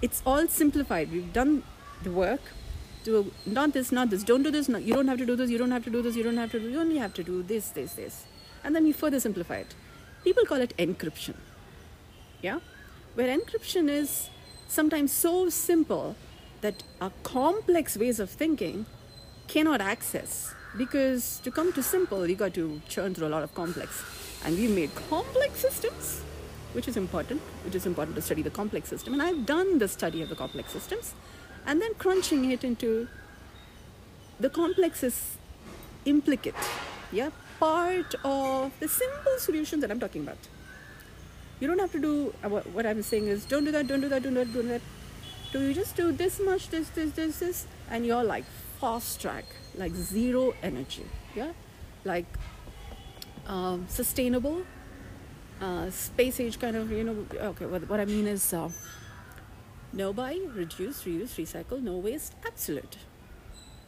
it's 0.00 0.22
all 0.24 0.46
simplified. 0.46 1.10
We've 1.10 1.32
done 1.32 1.64
the 2.04 2.12
work. 2.12 2.40
To 3.04 3.32
not 3.46 3.72
this 3.72 3.90
not 3.90 4.10
this. 4.10 4.22
Don't 4.22 4.42
do 4.42 4.50
this 4.50 4.68
you 4.68 4.94
don't 4.94 5.08
have 5.08 5.18
to 5.18 5.26
do 5.26 5.36
this 5.36 5.50
you 5.50 5.58
don't 5.58 5.70
have 5.70 5.84
to 5.84 5.90
do 5.90 6.02
this 6.02 6.16
you 6.16 6.22
don't 6.22 6.36
have 6.36 6.50
to 6.52 6.60
do 6.60 6.68
you 6.68 6.80
only 6.80 6.98
have 6.98 7.14
to 7.14 7.24
do 7.24 7.42
this 7.42 7.70
this 7.70 7.92
this. 7.94 8.24
And 8.64 8.74
then 8.76 8.84
we 8.84 8.92
further 8.92 9.20
simplify 9.20 9.56
it. 9.66 9.74
People 10.24 10.44
call 10.44 10.60
it 10.60 10.76
encryption. 10.76 11.34
Yeah 12.42 12.58
where 13.18 13.36
encryption 13.36 13.88
is 13.90 14.30
sometimes 14.68 15.12
so 15.12 15.48
simple 15.48 16.14
that 16.60 16.84
our 17.00 17.10
complex 17.24 17.96
ways 17.96 18.20
of 18.20 18.30
thinking 18.30 18.86
cannot 19.48 19.80
access 19.80 20.54
because 20.76 21.40
to 21.40 21.50
come 21.50 21.72
to 21.72 21.82
simple 21.82 22.28
you 22.28 22.36
got 22.36 22.54
to 22.54 22.80
churn 22.88 23.14
through 23.14 23.26
a 23.26 23.34
lot 23.36 23.42
of 23.42 23.52
complex 23.56 24.04
and 24.44 24.56
we've 24.56 24.70
made 24.70 24.94
complex 25.08 25.58
systems 25.58 26.22
which 26.74 26.86
is 26.86 26.96
important, 26.96 27.40
which 27.64 27.74
is 27.74 27.86
important 27.86 28.14
to 28.14 28.22
study 28.22 28.42
the 28.42 28.50
complex 28.50 28.88
system. 28.88 29.14
And 29.14 29.22
I've 29.22 29.46
done 29.46 29.78
the 29.78 29.88
study 29.88 30.22
of 30.22 30.28
the 30.28 30.36
complex 30.36 30.70
systems 30.70 31.14
and 31.66 31.80
then 31.82 31.94
crunching 31.94 32.50
it 32.52 32.62
into 32.62 33.08
the 34.38 34.50
complex 34.50 35.02
is 35.02 35.36
implicate, 36.04 36.54
yeah, 37.10 37.30
part 37.58 38.14
of 38.24 38.72
the 38.78 38.88
simple 38.88 39.38
solution 39.38 39.80
that 39.80 39.90
I'm 39.90 39.98
talking 39.98 40.22
about. 40.22 40.38
You 41.60 41.66
don't 41.68 41.78
have 41.78 41.92
to 41.92 42.00
do 42.00 42.34
uh, 42.42 42.48
what 42.48 42.86
I'm 42.86 43.02
saying 43.02 43.26
is 43.26 43.44
don't 43.44 43.64
do 43.64 43.72
that, 43.72 43.86
don't 43.86 44.00
do 44.00 44.08
that, 44.08 44.22
don't 44.22 44.34
do 44.34 44.44
that, 44.44 44.52
don't 44.52 44.62
do 44.62 44.68
that. 44.68 44.82
Do 45.52 45.60
you 45.62 45.74
just 45.74 45.96
do 45.96 46.12
this 46.12 46.40
much, 46.40 46.68
this, 46.68 46.88
this, 46.90 47.12
this, 47.12 47.38
this, 47.38 47.66
and 47.90 48.04
you're 48.06 48.22
like 48.24 48.44
fast 48.80 49.20
track, 49.20 49.44
like 49.76 49.94
zero 49.94 50.54
energy, 50.62 51.06
yeah, 51.34 51.52
like 52.04 52.26
um, 53.46 53.86
sustainable 53.88 54.62
uh, 55.60 55.90
space 55.90 56.40
age 56.40 56.60
kind 56.60 56.76
of, 56.76 56.90
you 56.92 57.04
know, 57.04 57.26
okay, 57.34 57.66
what, 57.66 57.88
what 57.88 58.00
I 58.00 58.04
mean 58.04 58.26
is 58.26 58.52
uh, 58.52 58.68
no 59.92 60.12
buy, 60.12 60.38
reduce, 60.54 61.02
reuse, 61.04 61.34
recycle, 61.34 61.82
no 61.82 61.96
waste, 61.96 62.34
absolute. 62.46 62.96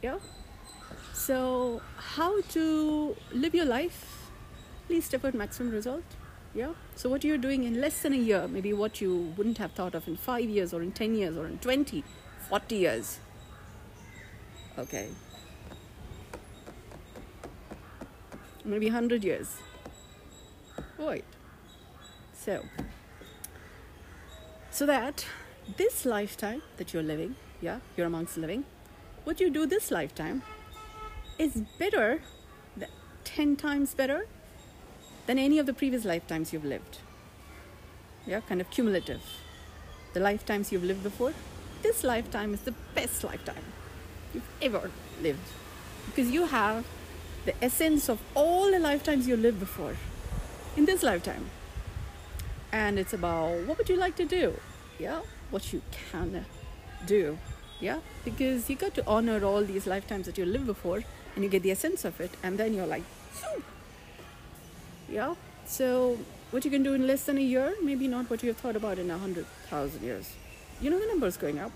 Yeah? 0.02 0.18
So, 1.12 1.82
how 1.96 2.40
to 2.40 3.16
live 3.32 3.54
your 3.54 3.66
life, 3.66 4.30
least 4.88 5.14
effort, 5.14 5.34
maximum 5.34 5.72
result? 5.72 6.04
Yeah. 6.54 6.72
So 6.96 7.08
what 7.08 7.22
you're 7.22 7.38
doing 7.38 7.64
in 7.64 7.80
less 7.80 8.02
than 8.02 8.12
a 8.12 8.16
year, 8.16 8.48
maybe 8.48 8.72
what 8.72 9.00
you 9.00 9.32
wouldn't 9.36 9.58
have 9.58 9.72
thought 9.72 9.94
of 9.94 10.08
in 10.08 10.16
five 10.16 10.44
years 10.48 10.74
or 10.74 10.82
in 10.82 10.90
10 10.92 11.14
years 11.14 11.36
or 11.36 11.46
in 11.46 11.58
20, 11.58 12.02
40 12.48 12.74
years. 12.74 13.18
Okay. 14.76 15.08
Maybe 18.64 18.86
100 18.86 19.22
years. 19.22 19.58
Right. 20.98 21.24
So, 22.34 22.64
so 24.70 24.86
that 24.86 25.26
this 25.76 26.04
lifetime 26.04 26.62
that 26.78 26.92
you're 26.92 27.02
living, 27.02 27.36
yeah, 27.60 27.78
you're 27.96 28.06
amongst 28.06 28.36
living, 28.36 28.64
what 29.24 29.40
you 29.40 29.50
do 29.50 29.66
this 29.66 29.90
lifetime 29.90 30.42
is 31.38 31.62
better, 31.78 32.22
10 33.24 33.56
times 33.56 33.94
better 33.94 34.26
than 35.30 35.38
any 35.38 35.60
of 35.60 35.66
the 35.66 35.72
previous 35.72 36.04
lifetimes 36.04 36.52
you've 36.52 36.64
lived. 36.64 36.98
Yeah, 38.26 38.40
kind 38.40 38.60
of 38.60 38.68
cumulative. 38.68 39.22
The 40.12 40.18
lifetimes 40.18 40.72
you've 40.72 40.82
lived 40.82 41.04
before, 41.04 41.34
this 41.82 42.02
lifetime 42.02 42.52
is 42.52 42.62
the 42.62 42.74
best 42.96 43.22
lifetime 43.22 43.62
you've 44.34 44.50
ever 44.60 44.90
lived 45.22 45.52
because 46.06 46.32
you 46.32 46.46
have 46.46 46.84
the 47.44 47.54
essence 47.62 48.08
of 48.08 48.20
all 48.34 48.72
the 48.72 48.80
lifetimes 48.80 49.28
you 49.28 49.36
lived 49.36 49.60
before 49.60 49.94
in 50.76 50.84
this 50.84 51.04
lifetime. 51.04 51.48
And 52.72 52.98
it's 52.98 53.12
about 53.12 53.68
what 53.68 53.78
would 53.78 53.88
you 53.88 53.96
like 53.96 54.16
to 54.16 54.24
do? 54.24 54.58
Yeah, 54.98 55.20
what 55.52 55.72
you 55.72 55.80
can 56.10 56.44
do. 57.06 57.38
Yeah, 57.78 58.00
because 58.24 58.68
you 58.68 58.74
got 58.74 58.96
to 58.96 59.06
honor 59.06 59.44
all 59.44 59.62
these 59.62 59.86
lifetimes 59.86 60.26
that 60.26 60.36
you 60.36 60.44
lived 60.44 60.66
before 60.66 61.04
and 61.36 61.44
you 61.44 61.48
get 61.48 61.62
the 61.62 61.70
essence 61.70 62.04
of 62.04 62.20
it, 62.20 62.32
and 62.42 62.58
then 62.58 62.74
you're 62.74 62.88
like, 62.88 63.04
yeah. 65.10 65.34
So, 65.66 66.18
what 66.50 66.64
you 66.64 66.70
can 66.70 66.82
do 66.82 66.94
in 66.94 67.06
less 67.06 67.24
than 67.24 67.38
a 67.38 67.42
year, 67.42 67.74
maybe 67.82 68.08
not 68.08 68.28
what 68.30 68.42
you 68.42 68.48
have 68.48 68.56
thought 68.58 68.76
about 68.76 68.98
in 68.98 69.10
a 69.10 69.18
hundred 69.18 69.46
thousand 69.68 70.02
years. 70.02 70.34
You 70.80 70.90
know 70.90 70.98
the 70.98 71.06
numbers 71.06 71.36
going 71.36 71.58
up. 71.58 71.72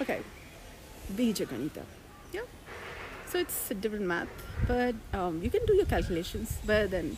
Okay, 0.00 0.20
Bija 1.14 1.46
Ganita. 1.46 1.82
Yeah. 2.32 2.42
So 3.28 3.38
it's 3.38 3.70
a 3.70 3.74
different 3.74 4.04
math, 4.06 4.28
but 4.66 4.94
um, 5.14 5.42
you 5.42 5.50
can 5.50 5.64
do 5.66 5.74
your 5.74 5.86
calculations. 5.86 6.58
But 6.66 6.90
then 6.90 7.16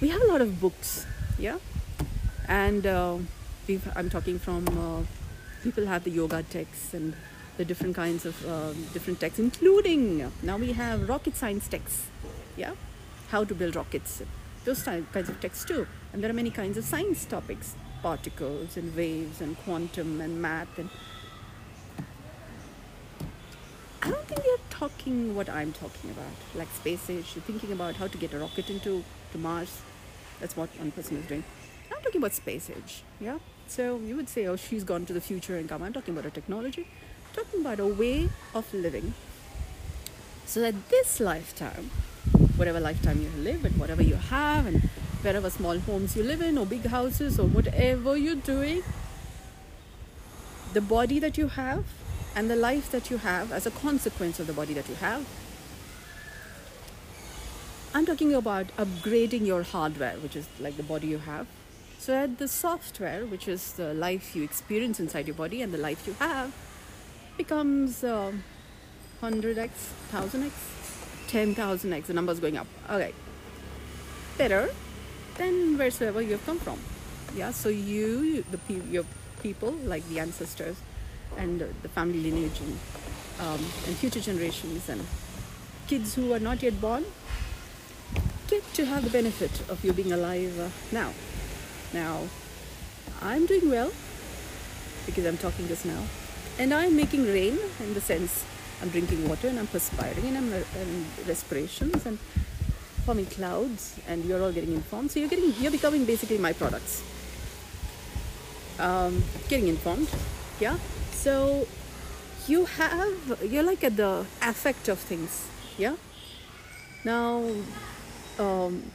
we 0.00 0.08
have 0.08 0.22
a 0.22 0.26
lot 0.26 0.40
of 0.40 0.60
books, 0.60 1.06
yeah, 1.38 1.58
and 2.48 2.86
uh, 2.86 3.18
I'm 3.96 4.10
talking 4.10 4.38
from 4.38 4.66
uh, 4.68 5.02
people 5.62 5.86
have 5.86 6.04
the 6.04 6.10
yoga 6.10 6.42
texts 6.42 6.94
and 6.94 7.14
the 7.56 7.64
different 7.64 7.96
kinds 7.96 8.26
of 8.26 8.46
uh, 8.46 8.72
different 8.92 9.20
texts, 9.20 9.38
including 9.38 10.30
now 10.42 10.56
we 10.56 10.72
have 10.72 11.08
rocket 11.08 11.36
science 11.36 11.68
texts, 11.68 12.06
yeah, 12.56 12.72
how 13.30 13.44
to 13.44 13.54
build 13.54 13.76
rockets, 13.76 14.22
those 14.64 14.82
kinds 14.82 15.28
of 15.28 15.40
texts 15.40 15.64
too. 15.64 15.86
And 16.12 16.22
there 16.22 16.30
are 16.30 16.34
many 16.34 16.50
kinds 16.50 16.76
of 16.78 16.84
science 16.84 17.24
topics, 17.24 17.74
particles 18.02 18.76
and 18.76 18.94
waves 18.94 19.40
and 19.40 19.56
quantum 19.58 20.20
and 20.20 20.40
math 20.40 20.78
and 20.78 20.90
I 24.04 24.10
don't 24.10 24.28
think 24.28 24.42
they're 24.42 24.66
talking 24.68 25.34
what 25.34 25.48
I'm 25.48 25.72
talking 25.72 26.10
about, 26.10 26.34
like 26.54 26.68
space 26.74 27.08
age. 27.08 27.32
You're 27.34 27.42
thinking 27.42 27.72
about 27.72 27.96
how 27.96 28.06
to 28.06 28.18
get 28.18 28.34
a 28.34 28.38
rocket 28.38 28.68
into 28.68 29.02
to 29.32 29.38
Mars. 29.38 29.80
That's 30.40 30.58
what 30.58 30.68
one 30.78 30.90
person 30.90 31.16
is 31.16 31.26
doing. 31.26 31.42
I'm 31.90 32.02
talking 32.02 32.20
about 32.20 32.34
space 32.34 32.68
age. 32.68 33.02
Yeah. 33.18 33.38
So 33.66 33.96
you 33.96 34.14
would 34.16 34.28
say, 34.28 34.46
oh, 34.46 34.56
she's 34.56 34.84
gone 34.84 35.06
to 35.06 35.14
the 35.14 35.22
future 35.22 35.56
and 35.56 35.66
come. 35.66 35.82
I'm 35.82 35.94
talking 35.94 36.12
about 36.12 36.26
a 36.26 36.30
technology. 36.30 36.86
I'm 37.28 37.44
talking 37.44 37.60
about 37.62 37.80
a 37.80 37.86
way 37.86 38.28
of 38.54 38.74
living. 38.74 39.14
So 40.44 40.60
that 40.60 40.90
this 40.90 41.18
lifetime, 41.18 41.90
whatever 42.56 42.80
lifetime 42.80 43.20
you 43.20 43.30
live 43.42 43.64
and 43.64 43.76
whatever 43.78 44.02
you 44.02 44.16
have, 44.16 44.66
and 44.66 44.82
wherever 45.22 45.50
small 45.50 45.78
homes 45.78 46.16
you 46.16 46.22
live 46.22 46.40
in, 46.40 46.58
or 46.58 46.66
big 46.66 46.86
houses, 46.86 47.38
or 47.38 47.46
whatever 47.46 48.16
you're 48.16 48.34
doing, 48.34 48.82
the 50.72 50.80
body 50.80 51.18
that 51.18 51.38
you 51.38 51.48
have 51.48 51.84
and 52.34 52.50
the 52.50 52.56
life 52.56 52.90
that 52.90 53.10
you 53.10 53.18
have 53.18 53.52
as 53.52 53.64
a 53.66 53.70
consequence 53.70 54.40
of 54.40 54.46
the 54.46 54.52
body 54.52 54.74
that 54.74 54.88
you 54.88 54.94
have. 54.96 55.24
I'm 57.94 58.04
talking 58.04 58.34
about 58.34 58.66
upgrading 58.76 59.46
your 59.46 59.62
hardware, 59.62 60.16
which 60.16 60.34
is 60.34 60.48
like 60.58 60.76
the 60.76 60.82
body 60.82 61.06
you 61.06 61.18
have, 61.18 61.46
so 61.98 62.12
that 62.12 62.38
the 62.38 62.48
software, 62.48 63.24
which 63.24 63.46
is 63.46 63.74
the 63.74 63.94
life 63.94 64.34
you 64.34 64.42
experience 64.42 64.98
inside 64.98 65.28
your 65.28 65.36
body 65.36 65.62
and 65.62 65.72
the 65.72 65.78
life 65.78 66.06
you 66.06 66.14
have, 66.14 66.52
becomes 67.36 68.02
uh, 68.02 68.32
100x, 69.22 69.70
1000x, 70.12 70.50
10,000x. 71.34 72.06
The 72.06 72.14
number's 72.14 72.38
going 72.38 72.56
up. 72.56 72.68
Okay. 72.88 73.12
Better 74.38 74.70
than 75.36 75.76
wheresoever 75.76 76.22
you 76.22 76.30
have 76.32 76.46
come 76.46 76.60
from. 76.60 76.78
Yeah, 77.34 77.50
so 77.50 77.68
you, 77.68 78.44
the 78.52 78.60
your 78.88 79.04
people, 79.42 79.72
like 79.72 80.08
the 80.08 80.20
ancestors, 80.20 80.76
and 81.36 81.60
the 81.82 81.88
family 81.88 82.20
lineage 82.20 82.60
and, 82.60 82.78
um, 83.40 83.60
and 83.86 83.96
future 83.96 84.20
generations 84.20 84.88
and 84.88 85.04
kids 85.88 86.14
who 86.14 86.32
are 86.32 86.38
not 86.38 86.62
yet 86.62 86.80
born 86.80 87.04
get 88.46 88.62
to 88.74 88.86
have 88.86 89.02
the 89.02 89.10
benefit 89.10 89.50
of 89.68 89.84
you 89.84 89.92
being 89.92 90.12
alive 90.12 90.56
uh, 90.60 90.68
now. 90.92 91.10
Now, 91.92 92.28
I'm 93.20 93.46
doing 93.46 93.68
well 93.68 93.90
because 95.04 95.26
I'm 95.26 95.38
talking 95.38 95.66
this 95.66 95.84
now, 95.84 96.02
and 96.60 96.72
I'm 96.72 96.94
making 96.94 97.24
rain 97.24 97.58
in 97.80 97.94
the 97.94 98.00
sense 98.00 98.44
I'm 98.82 98.88
drinking 98.90 99.28
water 99.28 99.48
and 99.48 99.58
I'm 99.58 99.66
perspiring 99.66 100.26
and 100.26 100.36
I'm 100.36 100.52
and 100.52 101.06
respirations 101.26 102.06
and 102.06 102.18
forming 103.04 103.26
clouds, 103.26 104.00
and 104.08 104.24
you're 104.24 104.42
all 104.42 104.52
getting 104.52 104.72
informed. 104.72 105.10
So 105.10 105.20
you're 105.20 105.28
getting 105.28 105.52
you're 105.60 105.70
becoming 105.70 106.04
basically 106.04 106.38
my 106.38 106.52
products. 106.52 107.02
Um, 108.78 109.22
getting 109.48 109.68
informed, 109.68 110.08
yeah. 110.58 110.78
So 111.12 111.66
you 112.48 112.64
have, 112.66 113.38
you're 113.42 113.62
like 113.62 113.84
at 113.84 113.96
the 113.96 114.26
affect 114.42 114.88
of 114.88 114.98
things, 114.98 115.46
yeah? 115.78 115.96
Now, 117.04 117.48
um, 118.38 118.90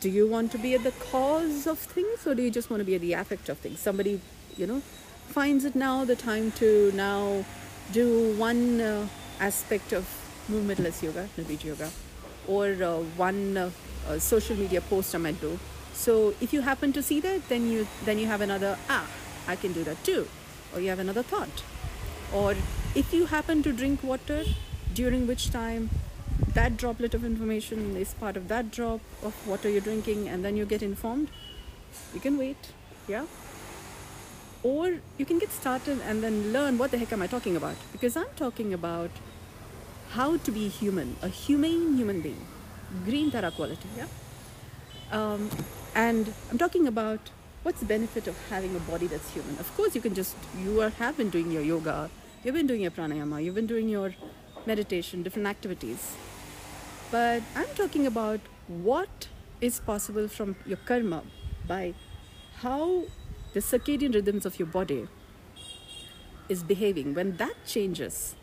do 0.00 0.08
you 0.08 0.28
want 0.28 0.52
to 0.52 0.58
be 0.58 0.74
at 0.74 0.84
the 0.84 0.92
cause 0.92 1.66
of 1.66 1.78
things 1.78 2.26
or 2.26 2.34
do 2.34 2.42
you 2.42 2.50
just 2.50 2.70
want 2.70 2.80
to 2.80 2.84
be 2.84 2.94
at 2.94 3.00
the 3.00 3.12
affect 3.14 3.48
of 3.48 3.58
things? 3.58 3.80
Somebody, 3.80 4.20
you 4.56 4.66
know, 4.66 4.82
finds 5.28 5.64
it 5.64 5.74
now 5.74 6.04
the 6.04 6.16
time 6.16 6.52
to 6.52 6.92
now 6.94 7.44
do 7.92 8.34
one 8.36 8.80
uh, 8.80 9.08
aspect 9.40 9.92
of 9.92 10.06
movementless 10.50 11.02
yoga, 11.02 11.28
Nirbij 11.36 11.64
yoga, 11.64 11.90
or 12.46 12.66
uh, 12.82 12.98
one 13.16 13.56
uh, 13.56 13.70
uh, 14.08 14.18
social 14.18 14.56
media 14.56 14.80
post 14.80 15.14
I 15.14 15.18
might 15.18 15.40
do. 15.40 15.58
So 15.92 16.34
if 16.40 16.52
you 16.52 16.62
happen 16.62 16.92
to 16.92 17.02
see 17.02 17.20
that, 17.20 17.48
then 17.48 17.70
you 17.70 17.86
then 18.04 18.18
you 18.18 18.26
have 18.26 18.40
another 18.40 18.76
ah, 18.88 19.06
I 19.48 19.56
can 19.56 19.72
do 19.72 19.84
that 19.84 20.02
too, 20.04 20.26
or 20.74 20.80
you 20.80 20.88
have 20.88 20.98
another 20.98 21.22
thought 21.22 21.62
or 22.34 22.54
if 22.94 23.12
you 23.12 23.26
happen 23.26 23.62
to 23.62 23.72
drink 23.72 24.02
water 24.02 24.44
during 24.92 25.26
which 25.26 25.50
time 25.50 25.90
that 26.54 26.76
droplet 26.76 27.14
of 27.14 27.24
information 27.24 27.96
is 27.96 28.14
part 28.14 28.36
of 28.36 28.48
that 28.48 28.70
drop 28.70 29.00
of 29.22 29.46
water 29.46 29.68
you're 29.68 29.80
drinking 29.88 30.28
and 30.28 30.44
then 30.44 30.56
you 30.56 30.64
get 30.64 30.82
informed 30.82 31.28
you 32.12 32.20
can 32.20 32.36
wait 32.36 32.72
yeah 33.06 33.24
or 34.64 34.94
you 35.18 35.26
can 35.30 35.38
get 35.38 35.52
started 35.52 36.00
and 36.08 36.22
then 36.24 36.52
learn 36.52 36.78
what 36.78 36.90
the 36.90 36.98
heck 36.98 37.12
am 37.12 37.22
i 37.22 37.28
talking 37.36 37.56
about 37.60 37.76
because 37.92 38.16
i'm 38.16 38.34
talking 38.36 38.74
about 38.74 39.22
how 40.16 40.36
to 40.48 40.50
be 40.50 40.68
human 40.80 41.16
a 41.22 41.28
humane 41.28 41.96
human 42.00 42.20
being 42.26 42.44
green 43.04 43.30
tara 43.30 43.50
quality 43.60 43.88
yeah 43.96 44.06
um, 45.12 45.48
and 45.94 46.32
i'm 46.50 46.58
talking 46.66 46.86
about 46.94 47.34
what's 47.64 47.80
the 47.80 47.86
benefit 47.86 48.26
of 48.28 48.36
having 48.50 48.76
a 48.76 48.78
body 48.80 49.06
that's 49.06 49.30
human? 49.30 49.58
Of 49.58 49.74
course, 49.74 49.94
you 49.94 50.02
can 50.02 50.14
just, 50.14 50.36
you 50.62 50.82
are, 50.82 50.90
have 50.90 51.16
been 51.16 51.30
doing 51.30 51.50
your 51.50 51.62
yoga, 51.62 52.10
you've 52.44 52.54
been 52.54 52.66
doing 52.66 52.82
your 52.82 52.90
pranayama, 52.90 53.42
you've 53.42 53.54
been 53.54 53.66
doing 53.66 53.88
your 53.88 54.14
meditation, 54.66 55.22
different 55.22 55.48
activities. 55.48 56.14
But 57.10 57.42
I'm 57.56 57.68
talking 57.74 58.06
about 58.06 58.40
what 58.68 59.28
is 59.62 59.80
possible 59.80 60.28
from 60.28 60.56
your 60.66 60.76
karma 60.84 61.22
by 61.66 61.94
how 62.56 63.04
the 63.54 63.60
circadian 63.60 64.14
rhythms 64.14 64.44
of 64.44 64.58
your 64.58 64.66
body 64.66 65.08
is 66.48 66.62
behaving. 66.62 67.14
When 67.14 67.36
that 67.36 67.54
changes, 67.66 68.34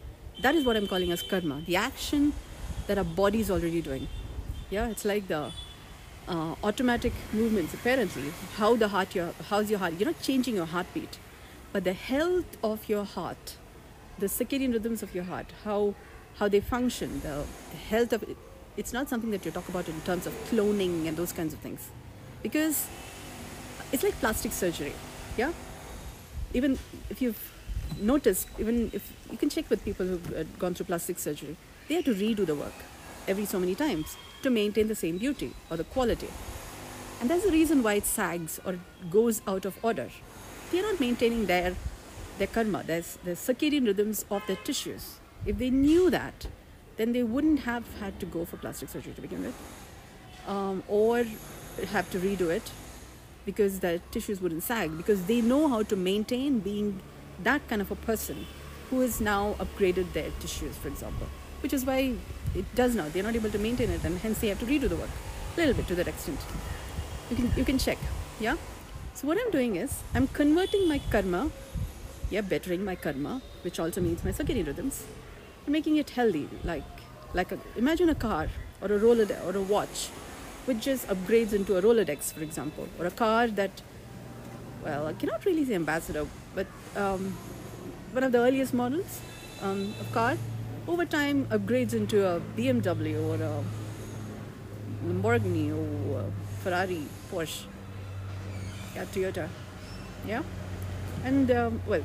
that 0.42 0.56
is 0.56 0.66
what 0.66 0.76
I'm 0.76 0.88
calling 0.88 1.12
as 1.12 1.22
karma, 1.22 1.62
the 1.68 1.76
action 1.76 2.34
that 2.88 2.98
our 2.98 3.04
body 3.04 3.42
is 3.42 3.52
already 3.52 3.82
doing. 3.82 4.08
Yeah, 4.70 4.88
it's 4.88 5.06
like 5.06 5.28
the 5.28 5.52
uh, 6.28 6.56
automatic 6.64 7.14
movements 7.34 7.74
apparently 7.74 8.32
how 8.58 8.76
the 8.76 8.88
heart 8.88 9.16
your 9.16 9.34
how's 9.50 9.70
your 9.70 9.80
heart 9.80 9.94
you're 9.98 10.10
not 10.10 10.22
changing 10.22 10.56
your 10.56 10.66
heartbeat 10.66 11.18
but 11.74 11.84
the 11.84 11.94
health 11.94 12.58
of 12.64 12.88
your 12.88 13.04
heart 13.04 13.58
the 14.20 14.28
circadian 14.28 14.72
rhythms 14.72 15.02
of 15.02 15.16
your 15.16 15.24
heart 15.24 15.48
how 15.64 15.96
how 16.38 16.48
they 16.48 16.60
function 16.60 17.20
the, 17.22 17.44
the 17.72 17.78
health 17.78 18.14
of 18.14 18.24
it 18.24 18.38
it's 18.78 18.94
not 18.94 19.10
something 19.10 19.32
that 19.32 19.44
you 19.46 19.52
talk 19.52 19.68
about 19.68 19.90
in 19.90 20.00
terms 20.02 20.28
of 20.28 20.34
cloning 20.50 21.08
and 21.08 21.18
those 21.18 21.34
kinds 21.34 21.54
of 21.54 21.60
things 21.60 21.90
because 22.44 22.88
it's 23.92 24.04
like 24.04 24.14
plastic 24.20 24.52
surgery 24.52 24.94
yeah 25.38 25.52
even 26.54 26.78
if 27.10 27.22
you've 27.22 27.54
noticed 28.00 28.48
even 28.60 28.90
if 28.94 29.14
you 29.30 29.38
can 29.38 29.50
check 29.50 29.70
with 29.70 29.84
people 29.84 30.06
who've 30.06 30.34
uh, 30.34 30.44
gone 30.60 30.74
through 30.74 30.86
plastic 30.86 31.20
surgery 31.20 31.56
they 31.88 31.96
have 31.96 32.06
to 32.06 32.14
redo 32.14 32.46
the 32.46 32.56
work 32.56 32.74
every 33.28 33.46
so 33.46 33.60
many 33.60 33.76
times 33.76 34.18
to 34.42 34.50
maintain 34.50 34.88
the 34.88 34.96
same 34.96 35.18
beauty 35.18 35.54
or 35.70 35.78
the 35.78 35.84
quality. 35.84 36.30
And 37.20 37.30
that's 37.30 37.44
the 37.44 37.52
reason 37.52 37.84
why 37.84 37.94
it 37.96 38.06
sags 38.06 38.60
or 38.66 38.80
goes 39.10 39.42
out 39.48 39.66
of 39.66 39.78
order. 39.84 40.10
They're 40.72 40.82
not 40.82 41.00
maintaining 41.00 41.46
their, 41.46 41.76
their 42.38 42.48
karma, 42.48 42.84
their, 42.84 43.04
their 43.24 43.36
circadian 43.36 43.86
rhythms 43.86 44.26
of 44.32 44.46
their 44.48 44.56
tissues. 44.56 45.20
If 45.46 45.58
they 45.58 45.70
knew 45.70 46.10
that, 46.10 46.48
then 46.98 47.14
they 47.14 47.24
wouldn't 47.24 47.60
have 47.62 47.84
had 48.00 48.20
to 48.20 48.26
go 48.26 48.46
for 48.46 48.58
plastic 48.58 48.90
surgery 48.90 49.14
to 49.14 49.22
begin 49.22 49.44
with, 49.44 49.56
um, 50.48 50.84
or 50.88 51.26
have 51.92 52.10
to 52.12 52.20
redo 52.20 52.50
it 52.50 52.72
because 53.46 53.80
their 53.80 54.00
tissues 54.12 54.42
wouldn't 54.42 54.64
sag 54.64 54.96
because 54.98 55.24
they 55.26 55.42
know 55.42 55.68
how 55.68 55.84
to 55.84 55.96
maintain 55.96 56.60
being 56.60 57.00
that 57.44 57.68
kind 57.68 57.82
of 57.82 57.92
a 57.92 57.96
person 57.96 58.46
who 58.90 59.00
has 59.00 59.20
now 59.22 59.56
upgraded 59.60 60.12
their 60.14 60.32
tissues, 60.40 60.78
for 60.78 60.88
example, 60.88 61.28
which 61.62 61.74
is 61.74 61.86
why 61.86 62.14
it 62.54 62.76
does 62.76 62.96
not 62.96 63.14
They're 63.14 63.24
not 63.24 63.36
able 63.36 63.50
to 63.50 63.58
maintain 63.58 63.90
it, 63.90 64.04
and 64.04 64.18
hence 64.20 64.40
they 64.40 64.50
have 64.50 64.60
to 64.60 64.66
redo 64.66 64.90
the 64.90 64.98
work 64.98 65.10
a 65.56 65.60
little 65.60 65.74
bit 65.74 65.88
to 65.88 65.96
that 65.96 66.08
extent. 66.08 66.40
You 67.30 67.36
can 67.38 67.52
you 67.56 67.66
can 67.66 67.78
check, 67.78 67.98
yeah. 68.40 68.58
So 69.14 69.28
what 69.28 69.38
I'm 69.42 69.52
doing 69.52 69.76
is 69.76 70.04
I'm 70.14 70.28
converting 70.28 70.88
my 70.88 71.00
karma, 71.10 71.52
yeah, 72.30 72.42
bettering 72.42 72.84
my 72.84 72.96
karma, 72.96 73.42
which 73.64 73.80
also 73.80 74.02
means 74.02 74.24
my 74.24 74.32
circadian 74.32 74.68
rhythms, 74.68 75.06
and 75.66 75.72
making 75.72 75.98
it 75.98 76.10
healthy, 76.12 76.50
like 76.64 76.84
like 77.34 77.52
a, 77.52 77.60
imagine 77.78 78.10
a 78.10 78.16
car 78.16 78.50
or 78.82 78.92
a 78.92 78.98
roller 78.98 79.28
or 79.46 79.56
a 79.56 79.62
watch, 79.62 80.10
which 80.66 80.82
just 80.82 81.08
upgrades 81.08 81.54
into 81.54 81.78
a 81.78 81.82
Rolodex, 81.82 82.34
for 82.34 82.42
example, 82.42 82.88
or 83.00 83.06
a 83.06 83.12
car 83.12 83.48
that, 83.48 83.82
well, 84.84 85.08
I 85.08 85.14
cannot 85.14 85.46
really 85.46 85.66
say 85.66 85.76
ambassador, 85.76 86.28
but 86.56 86.68
um, 86.96 87.38
one 88.12 88.24
of 88.24 88.32
the 88.32 88.40
earliest 88.40 88.74
models 88.74 89.20
um, 89.62 89.94
of 90.00 90.12
car. 90.12 90.38
Over 90.88 91.06
time 91.06 91.46
upgrades 91.46 91.94
into 91.94 92.26
a 92.28 92.42
BMW 92.58 93.16
or 93.30 93.36
a 93.42 93.64
Lamborghini 95.08 95.70
or 95.72 96.22
a 96.22 96.26
Ferrari, 96.64 97.04
Porsche, 97.32 97.66
yeah, 98.96 99.06
Toyota, 99.06 99.48
yeah, 100.28 100.42
and 101.24 101.50
um, 101.52 101.82
well, 101.88 102.04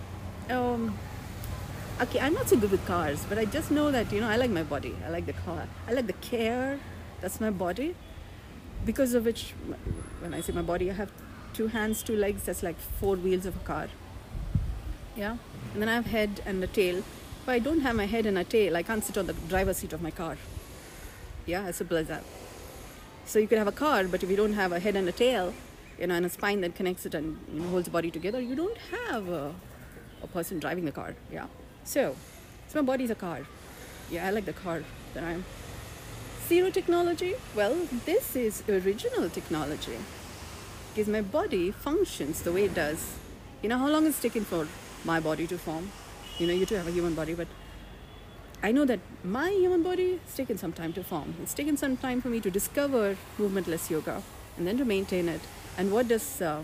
um, 0.51 0.97
okay, 2.03 2.21
I'm 2.21 2.35
not 2.35 2.49
so 2.49 2.57
good 2.57 2.71
with 2.71 2.85
cars, 2.87 3.25
but 3.29 3.39
I 3.39 3.47
just 3.47 3.71
know 3.71 3.91
that 3.91 4.13
you 4.13 4.21
know 4.21 4.29
I 4.29 4.37
like 4.37 4.51
my 4.51 4.63
body, 4.63 4.95
I 5.05 5.09
like 5.09 5.27
the 5.27 5.33
car, 5.33 5.67
I 5.89 5.93
like 5.93 6.07
the 6.07 6.15
care. 6.15 6.79
That's 7.23 7.41
my 7.41 7.51
body, 7.51 7.97
because 8.85 9.15
of 9.15 9.25
which, 9.25 9.55
when 10.21 10.35
I 10.35 10.41
say 10.41 10.53
my 10.53 10.63
body, 10.63 10.91
I 10.91 10.95
have 10.95 11.11
two 11.55 11.69
hands, 11.69 12.03
two 12.03 12.17
legs. 12.17 12.45
That's 12.45 12.63
like 12.63 12.79
four 12.79 13.17
wheels 13.17 13.47
of 13.47 13.57
a 13.57 13.61
car. 13.61 13.89
Yeah, 15.17 15.37
and 15.73 15.83
then 15.83 15.89
I 15.89 15.95
have 15.95 16.07
head 16.07 16.43
and 16.45 16.63
a 16.63 16.67
tail. 16.67 16.99
If 16.99 17.49
I 17.49 17.59
don't 17.59 17.81
have 17.81 17.97
my 17.97 18.07
head 18.07 18.27
and 18.27 18.37
a 18.37 18.45
tail, 18.45 18.77
I 18.77 18.83
can't 18.83 19.05
sit 19.05 19.17
on 19.17 19.27
the 19.27 19.33
driver's 19.33 19.79
seat 19.79 19.93
of 19.93 20.03
my 20.03 20.11
car. 20.11 20.37
Yeah, 21.47 21.63
as 21.65 21.77
simple 21.77 21.97
as 21.97 22.09
that. 22.09 22.25
So 23.25 23.39
you 23.39 23.49
could 23.49 23.59
have 23.59 23.69
a 23.69 23.73
car, 23.73 24.05
but 24.05 24.23
if 24.23 24.31
you 24.31 24.37
don't 24.37 24.53
have 24.53 24.73
a 24.73 24.81
head 24.81 24.97
and 24.97 25.09
a 25.09 25.13
tail, 25.13 25.55
you 25.99 26.07
know, 26.07 26.15
and 26.15 26.27
a 26.27 26.29
spine 26.29 26.61
that 26.61 26.75
connects 26.75 27.07
it 27.07 27.15
and 27.15 27.39
you 27.53 27.61
know, 27.61 27.69
holds 27.69 27.87
the 27.87 27.91
body 27.91 28.11
together, 28.11 28.41
you 28.41 28.55
don't 28.55 28.77
have 28.93 29.29
a, 29.29 29.55
a 30.23 30.27
person 30.27 30.59
driving 30.59 30.85
the 30.85 30.93
car. 30.93 31.15
Yeah. 31.33 31.47
So, 31.85 32.15
so 32.69 32.83
my 32.83 32.87
body's 32.87 33.11
a 33.11 33.15
car. 33.15 33.41
Yeah, 34.11 34.27
I 34.27 34.31
like 34.31 34.45
the 34.45 34.53
car 34.53 34.83
that 35.15 35.25
I 35.25 35.33
am. 35.33 35.45
Zero 36.49 36.71
technology? 36.71 37.35
Well, 37.57 37.75
this 38.05 38.37
is 38.37 38.63
original 38.69 39.29
technology. 39.29 39.99
Because 40.95 41.09
my 41.09 41.21
body 41.21 41.73
functions 41.73 42.43
the 42.43 42.53
way 42.53 42.67
it 42.67 42.75
does. 42.75 43.15
You 43.63 43.69
know 43.69 43.79
how 43.79 43.89
long 43.89 44.07
it's 44.07 44.21
taken 44.21 44.45
for 44.45 44.69
my 45.05 45.19
body 45.19 45.49
to 45.49 45.59
form? 45.59 45.91
You 46.39 46.47
know, 46.47 46.53
you 46.53 46.65
too 46.65 46.77
have 46.77 46.87
a 46.87 46.93
human 46.93 47.15
body, 47.15 47.35
but 47.35 47.49
I 48.63 48.71
know 48.71 48.85
that 48.85 49.01
my 49.25 49.51
human 49.51 49.83
body 49.83 50.21
has 50.25 50.37
taken 50.37 50.57
some 50.57 50.73
time 50.73 50.93
to 50.93 51.03
form. 51.03 51.35
It's 51.43 51.53
taken 51.53 51.77
some 51.77 51.97
time 51.97 52.21
for 52.21 52.29
me 52.29 52.39
to 52.41 52.49
discover 52.49 53.17
movementless 53.39 53.91
yoga 53.91 54.23
and 54.57 54.69
then 54.69 54.79
to 54.79 54.85
maintain 54.85 55.29
it. 55.29 55.41
And 55.77 55.91
what 55.91 56.07
does 56.07 56.41
uh, 56.41 56.63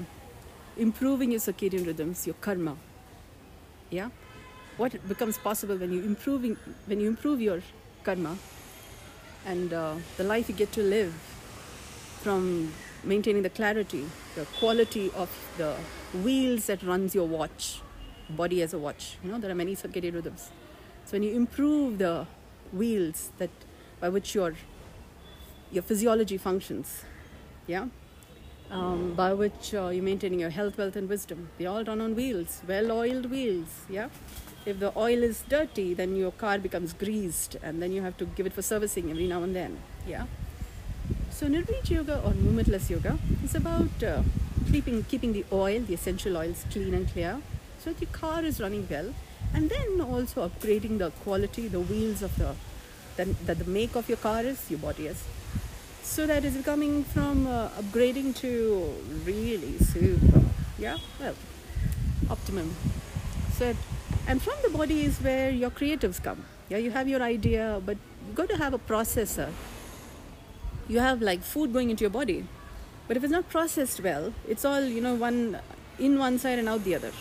improving 0.77 1.33
your 1.33 1.41
circadian 1.41 1.87
rhythms, 1.87 2.25
your 2.25 2.37
karma, 2.41 2.77
yeah? 3.91 4.11
What 4.77 5.09
becomes 5.09 5.39
possible 5.39 5.77
when 5.77 5.93
you 5.93 6.03
improving 6.05 6.57
when 6.87 7.01
you 7.01 7.09
improve 7.09 7.41
your 7.41 7.63
karma 8.05 8.39
and 9.47 9.73
uh, 9.73 9.95
the 10.17 10.25
life 10.25 10.49
you 10.49 10.55
get 10.55 10.73
to 10.73 10.83
live 10.83 11.13
from 12.21 12.73
maintaining 13.05 13.43
the 13.43 13.51
clarity, 13.51 14.07
the 14.37 14.45
quality 14.59 15.11
of 15.17 15.29
the 15.59 15.75
wheels 16.23 16.67
that 16.67 16.83
runs 16.83 17.15
your 17.15 17.27
watch, 17.27 17.81
body 18.31 18.63
as 18.63 18.73
a 18.73 18.79
watch. 18.79 19.17
You 19.25 19.33
know, 19.33 19.39
there 19.39 19.51
are 19.51 19.55
many 19.55 19.75
circadian 19.75 20.15
rhythms. 20.15 20.51
So 21.05 21.13
when 21.13 21.23
you 21.23 21.35
improve 21.35 21.99
the 21.99 22.27
wheels 22.73 23.31
that 23.39 23.51
by 24.01 24.09
which 24.09 24.35
your 24.35 24.55
your 25.71 25.83
physiology 25.83 26.37
functions, 26.37 27.03
yeah, 27.67 27.87
um, 28.71 29.15
by 29.15 29.33
which 29.33 29.75
uh, 29.75 29.89
you're 29.89 30.03
maintaining 30.03 30.41
your 30.41 30.51
health, 30.51 30.77
wealth, 30.79 30.97
and 30.97 31.09
wisdom. 31.09 31.49
They 31.59 31.67
all 31.67 31.85
run 31.85 32.01
on 32.01 32.15
wheels, 32.15 32.63
well-oiled 32.69 33.27
wheels, 33.31 33.69
yeah. 33.89 34.09
If 34.65 34.79
the 34.79 34.93
oil 34.97 35.23
is 35.23 35.43
dirty, 35.49 35.93
then 35.93 36.15
your 36.17 36.31
car 36.31 36.59
becomes 36.59 36.93
greased, 36.93 37.57
and 37.63 37.83
then 37.83 37.93
you 37.93 38.03
have 38.03 38.17
to 38.19 38.27
give 38.27 38.47
it 38.47 38.53
for 38.53 38.63
servicing 38.63 39.11
every 39.11 39.27
now 39.27 39.43
and 39.43 39.57
then, 39.57 39.79
yeah. 40.07 40.27
So 41.31 41.47
Nirbij 41.47 41.91
Yoga 41.91 42.21
or 42.25 42.31
movementless 42.33 42.89
yoga 42.91 43.19
is 43.43 43.55
about 43.55 44.03
uh, 44.03 44.23
keeping 44.71 45.03
keeping 45.05 45.33
the 45.33 45.45
oil, 45.51 45.81
the 45.81 45.95
essential 45.95 46.37
oils, 46.37 46.65
clean 46.71 46.95
and 46.95 47.09
clear, 47.09 47.41
so 47.81 47.93
that 47.93 48.01
your 48.01 48.11
car 48.11 48.45
is 48.45 48.61
running 48.61 48.87
well 48.89 49.13
and 49.55 49.69
then 49.69 50.01
also 50.01 50.49
upgrading 50.49 50.99
the 50.99 51.11
quality 51.25 51.69
the 51.69 51.81
wheels 51.81 52.23
of 52.23 52.37
the 52.39 52.55
that 53.17 53.59
the 53.59 53.65
make 53.65 53.97
of 53.97 54.09
your 54.09 54.19
car 54.19 54.43
is 54.43 54.71
your 54.71 54.79
body 54.79 55.07
is. 55.07 55.25
So 56.03 56.27
that 56.27 56.45
is 56.45 56.65
coming 56.65 57.05
from 57.05 57.47
uh, 57.47 57.69
upgrading 57.71 58.37
to 58.37 58.95
really 59.25 59.79
super 59.79 60.43
yeah 60.79 60.99
well 61.19 61.35
optimum. 62.31 62.75
So 63.59 63.75
and 64.27 64.41
from 64.41 64.55
the 64.63 64.71
body 64.71 65.05
is 65.05 65.19
where 65.19 65.51
your 65.51 65.71
creatives 65.71 66.23
come. 66.23 66.45
Yeah 66.69 66.79
you 66.79 66.91
have 66.91 67.09
your 67.09 67.23
idea 67.23 67.81
but 67.85 67.97
you 68.29 68.35
got 68.35 68.49
to 68.49 68.57
have 68.57 68.75
a 68.75 68.79
processor. 68.79 69.51
You 70.89 71.01
have 71.01 71.23
like 71.23 71.43
food 71.43 71.73
going 71.73 71.91
into 71.91 72.03
your 72.03 72.11
body. 72.11 72.45
But 73.09 73.17
if 73.17 73.25
it's 73.25 73.33
not 73.33 73.49
processed 73.49 74.01
well 74.01 74.33
it's 74.47 74.65
all 74.65 74.85
you 74.85 75.01
know 75.01 75.15
one 75.15 75.59
in 75.99 76.19
one 76.19 76.39
side 76.39 76.59
and 76.59 76.69
out 76.69 76.85
the 76.85 76.95
other. 76.95 77.13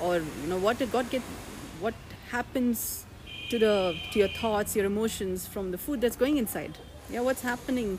Or 0.00 0.16
you 0.16 0.48
know 0.48 0.58
what 0.58 0.78
got 0.90 1.10
get 1.10 1.22
what 1.80 1.94
happens 2.30 3.06
to 3.50 3.58
the 3.58 3.96
to 4.12 4.18
your 4.18 4.28
thoughts 4.28 4.74
your 4.74 4.86
emotions 4.86 5.46
from 5.46 5.70
the 5.70 5.78
food 5.78 6.00
that's 6.00 6.16
going 6.16 6.36
inside. 6.36 6.78
Yeah 7.10 7.20
what's 7.20 7.42
happening 7.42 7.98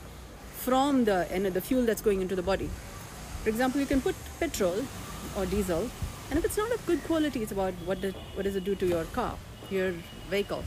from 0.66 1.04
the 1.04 1.26
and 1.30 1.46
the 1.46 1.60
fuel 1.60 1.84
that's 1.84 2.02
going 2.02 2.20
into 2.20 2.36
the 2.36 2.42
body. 2.42 2.68
For 3.42 3.48
example 3.48 3.80
you 3.80 3.86
can 3.86 4.00
put 4.00 4.14
petrol 4.38 4.84
or 5.36 5.46
diesel 5.46 5.90
and 6.30 6.38
if 6.38 6.44
it's 6.44 6.56
not 6.56 6.72
of 6.72 6.84
good 6.86 7.02
quality 7.04 7.42
it's 7.42 7.52
about 7.52 7.74
what 7.84 8.00
does 8.00 8.14
what 8.34 8.44
does 8.44 8.56
it 8.56 8.64
do 8.64 8.74
to 8.74 8.86
your 8.86 9.04
car 9.04 9.36
your 9.70 9.92
vehicle. 10.30 10.64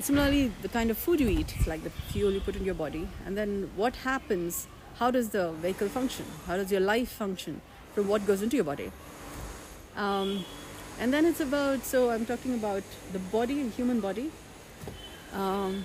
Similarly 0.00 0.52
the 0.62 0.68
kind 0.68 0.90
of 0.90 0.98
food 0.98 1.20
you 1.20 1.28
eat 1.28 1.54
it's 1.56 1.66
like 1.66 1.82
the 1.84 1.90
fuel 1.90 2.32
you 2.32 2.40
put 2.40 2.56
in 2.56 2.64
your 2.64 2.74
body. 2.74 3.08
And 3.26 3.36
then 3.36 3.70
what 3.76 3.96
happens 3.96 4.66
how 4.98 5.10
does 5.10 5.28
the 5.28 5.52
vehicle 5.52 5.88
function? 5.88 6.24
How 6.46 6.56
does 6.56 6.72
your 6.72 6.80
life 6.80 7.08
function 7.08 7.60
from 7.94 8.08
what 8.08 8.26
goes 8.26 8.42
into 8.42 8.56
your 8.56 8.64
body? 8.64 8.90
Um, 9.96 10.44
and 11.00 11.12
then 11.12 11.24
it's 11.26 11.40
about 11.40 11.84
so 11.84 12.10
i'm 12.10 12.26
talking 12.26 12.54
about 12.54 12.82
the 13.12 13.18
body 13.18 13.60
and 13.60 13.72
human 13.72 14.00
body. 14.00 14.30
Um, 15.32 15.84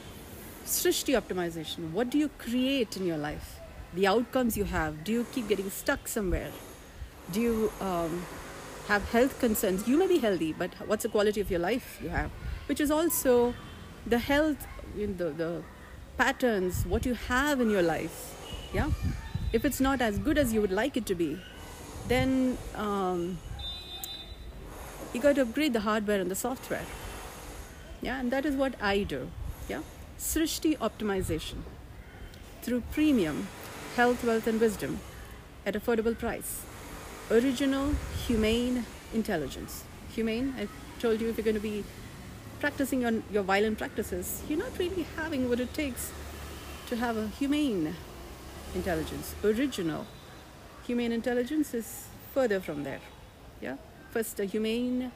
srishti 0.65 1.19
optimization. 1.19 1.91
What 1.91 2.09
do 2.09 2.17
you 2.17 2.29
create 2.37 2.97
in 2.97 3.05
your 3.05 3.17
life? 3.17 3.59
The 3.93 4.07
outcomes 4.07 4.57
you 4.57 4.63
have. 4.63 5.03
Do 5.03 5.11
you 5.11 5.25
keep 5.31 5.47
getting 5.47 5.69
stuck 5.69 6.07
somewhere? 6.07 6.51
Do 7.31 7.41
you 7.41 7.71
um, 7.81 8.25
have 8.87 9.09
health 9.09 9.39
concerns. 9.39 9.87
You 9.87 9.97
may 9.97 10.07
be 10.07 10.17
healthy 10.19 10.53
but 10.53 10.71
what's 10.87 11.03
the 11.03 11.09
quality 11.09 11.41
of 11.41 11.49
your 11.49 11.59
life 11.59 11.99
you 12.01 12.09
have? 12.09 12.31
Which 12.67 12.79
is 12.79 12.91
also 12.91 13.53
the 14.05 14.19
health 14.19 14.67
you 14.95 15.07
know, 15.07 15.13
the, 15.13 15.29
the 15.31 15.63
patterns 16.17 16.85
what 16.85 17.05
you 17.05 17.13
have 17.13 17.61
in 17.61 17.69
your 17.69 17.81
life 17.81 18.35
yeah? 18.73 18.91
If 19.51 19.65
it's 19.65 19.79
not 19.79 20.01
as 20.01 20.17
good 20.17 20.37
as 20.37 20.53
you 20.53 20.61
would 20.61 20.71
like 20.71 20.97
it 20.97 21.05
to 21.07 21.15
be 21.15 21.39
then 22.07 22.57
um, 22.75 23.37
you 25.13 25.21
got 25.21 25.35
to 25.35 25.41
upgrade 25.41 25.73
the 25.73 25.81
hardware 25.81 26.19
and 26.19 26.29
the 26.29 26.35
software 26.35 26.85
yeah? 28.01 28.19
And 28.19 28.31
that 28.31 28.45
is 28.45 28.55
what 28.55 28.75
i 28.81 29.03
do 29.03 29.29
yeah? 29.69 29.81
Srishti 30.19 30.77
optimization 30.77 31.63
through 32.61 32.83
premium 32.91 33.47
health 33.95 34.23
wealth 34.23 34.47
and 34.47 34.59
wisdom 34.59 34.99
at 35.65 35.73
affordable 35.73 36.17
price 36.17 36.61
original 37.31 37.93
humane 38.27 38.85
intelligence 39.13 39.83
humane 40.13 40.53
i 40.57 40.67
told 40.99 41.21
you 41.21 41.29
if 41.29 41.37
you're 41.37 41.43
going 41.43 41.55
to 41.55 41.61
be 41.61 41.83
practicing 42.59 43.01
your, 43.01 43.13
your 43.31 43.43
violent 43.43 43.77
practices 43.77 44.41
you're 44.47 44.59
not 44.59 44.77
really 44.77 45.05
having 45.15 45.49
what 45.49 45.59
it 45.59 45.73
takes 45.73 46.11
to 46.87 46.95
have 46.95 47.17
a 47.17 47.27
humane 47.39 47.95
intelligence 48.75 49.35
original 49.43 50.05
humane 50.85 51.11
intelligence 51.11 51.73
is 51.73 52.07
further 52.33 52.59
from 52.59 52.83
there 52.83 52.99
yeah 53.61 53.75
first 54.11 54.39
a 54.39 54.45
humane 54.45 55.11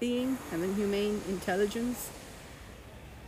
being 0.00 0.36
and 0.52 0.62
then 0.62 0.74
humane 0.74 1.20
intelligence. 1.28 2.10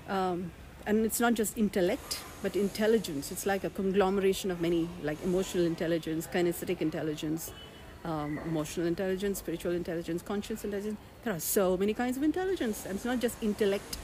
Um, 0.09 0.53
and 0.87 1.05
it's 1.05 1.21
not 1.21 1.35
just 1.35 1.57
intellect, 1.59 2.21
but 2.43 2.55
intelligence. 2.55 3.33
It's 3.33 3.47
like 3.47 3.65
a 3.65 3.71
conglomeration 3.71 4.51
of 4.51 4.61
many, 4.61 4.89
like 5.03 5.19
emotional 5.25 5.65
intelligence, 5.65 6.27
kinesthetic 6.27 6.81
intelligence, 6.81 7.53
um, 8.07 8.39
emotional 8.47 8.87
intelligence, 8.87 9.39
spiritual 9.39 9.73
intelligence, 9.73 10.23
conscious 10.23 10.65
intelligence. 10.65 10.99
There 11.25 11.35
are 11.35 11.41
so 11.41 11.77
many 11.77 11.93
kinds 11.93 12.17
of 12.17 12.23
intelligence, 12.23 12.87
and 12.87 12.95
it's 12.97 13.05
not 13.05 13.21
just 13.21 13.37
intellect. 13.43 13.99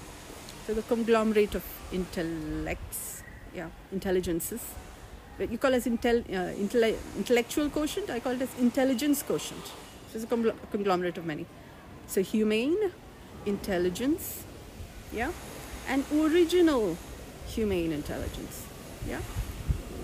So 0.67 0.75
the 0.75 0.83
conglomerate 0.83 1.55
of 1.55 1.65
intellects, 1.93 3.23
yeah, 3.55 3.69
intelligences. 3.93 4.61
You 5.39 5.59
call 5.59 5.75
it 5.75 5.85
intel, 5.85 6.21
uh, 6.29 6.53
intelle- 6.55 6.99
intellectual 7.17 7.69
quotient. 7.71 8.11
I 8.11 8.21
call 8.21 8.33
it 8.33 8.43
as 8.43 8.59
intelligence 8.59 9.23
quotient. 9.23 9.65
So 9.67 10.17
it's 10.17 10.25
a 10.25 10.27
congl- 10.27 10.55
conglomerate 10.71 11.19
of 11.19 11.25
many. 11.25 11.47
So 12.07 12.23
humane, 12.23 12.93
intelligence, 13.47 14.45
yeah, 15.13 15.33
and 15.89 16.05
original 16.13 16.97
humane 17.47 17.93
intelligence. 17.93 18.67
Yeah, 19.09 19.21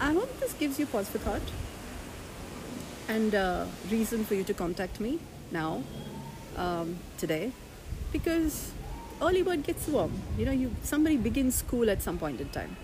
I 0.00 0.12
hope 0.12 0.40
this 0.40 0.54
gives 0.54 0.78
you 0.78 0.86
pause 0.86 1.08
for 1.08 1.18
thought 1.18 1.42
and 3.08 3.34
uh, 3.34 3.64
reason 3.90 4.24
for 4.24 4.34
you 4.34 4.44
to 4.44 4.54
contact 4.54 5.00
me 5.00 5.18
now, 5.50 5.82
um, 6.56 6.98
today, 7.16 7.52
because 8.12 8.70
early 9.22 9.42
bird 9.42 9.64
gets 9.64 9.86
warm. 9.88 10.12
You 10.36 10.46
know, 10.46 10.52
you 10.52 10.74
somebody 10.82 11.16
begins 11.16 11.54
school 11.54 11.90
at 11.90 12.02
some 12.02 12.18
point 12.18 12.40
in 12.40 12.48
time. 12.50 12.76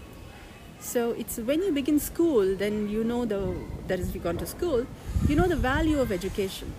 So 0.81 1.13
it's 1.13 1.39
when 1.39 1.63
you 1.63 1.73
begin 1.73 1.99
school, 2.01 2.55
then 2.57 2.89
you 2.89 3.05
know 3.05 3.25
the 3.25 3.55
that 3.89 3.99
is 4.01 4.09
if 4.09 4.15
you 4.15 4.21
gone 4.21 4.39
to 4.39 4.47
school, 4.47 4.87
you 5.29 5.37
know 5.37 5.47
the 5.47 5.57
value 5.57 6.01
of 6.01 6.13
education. 6.13 6.73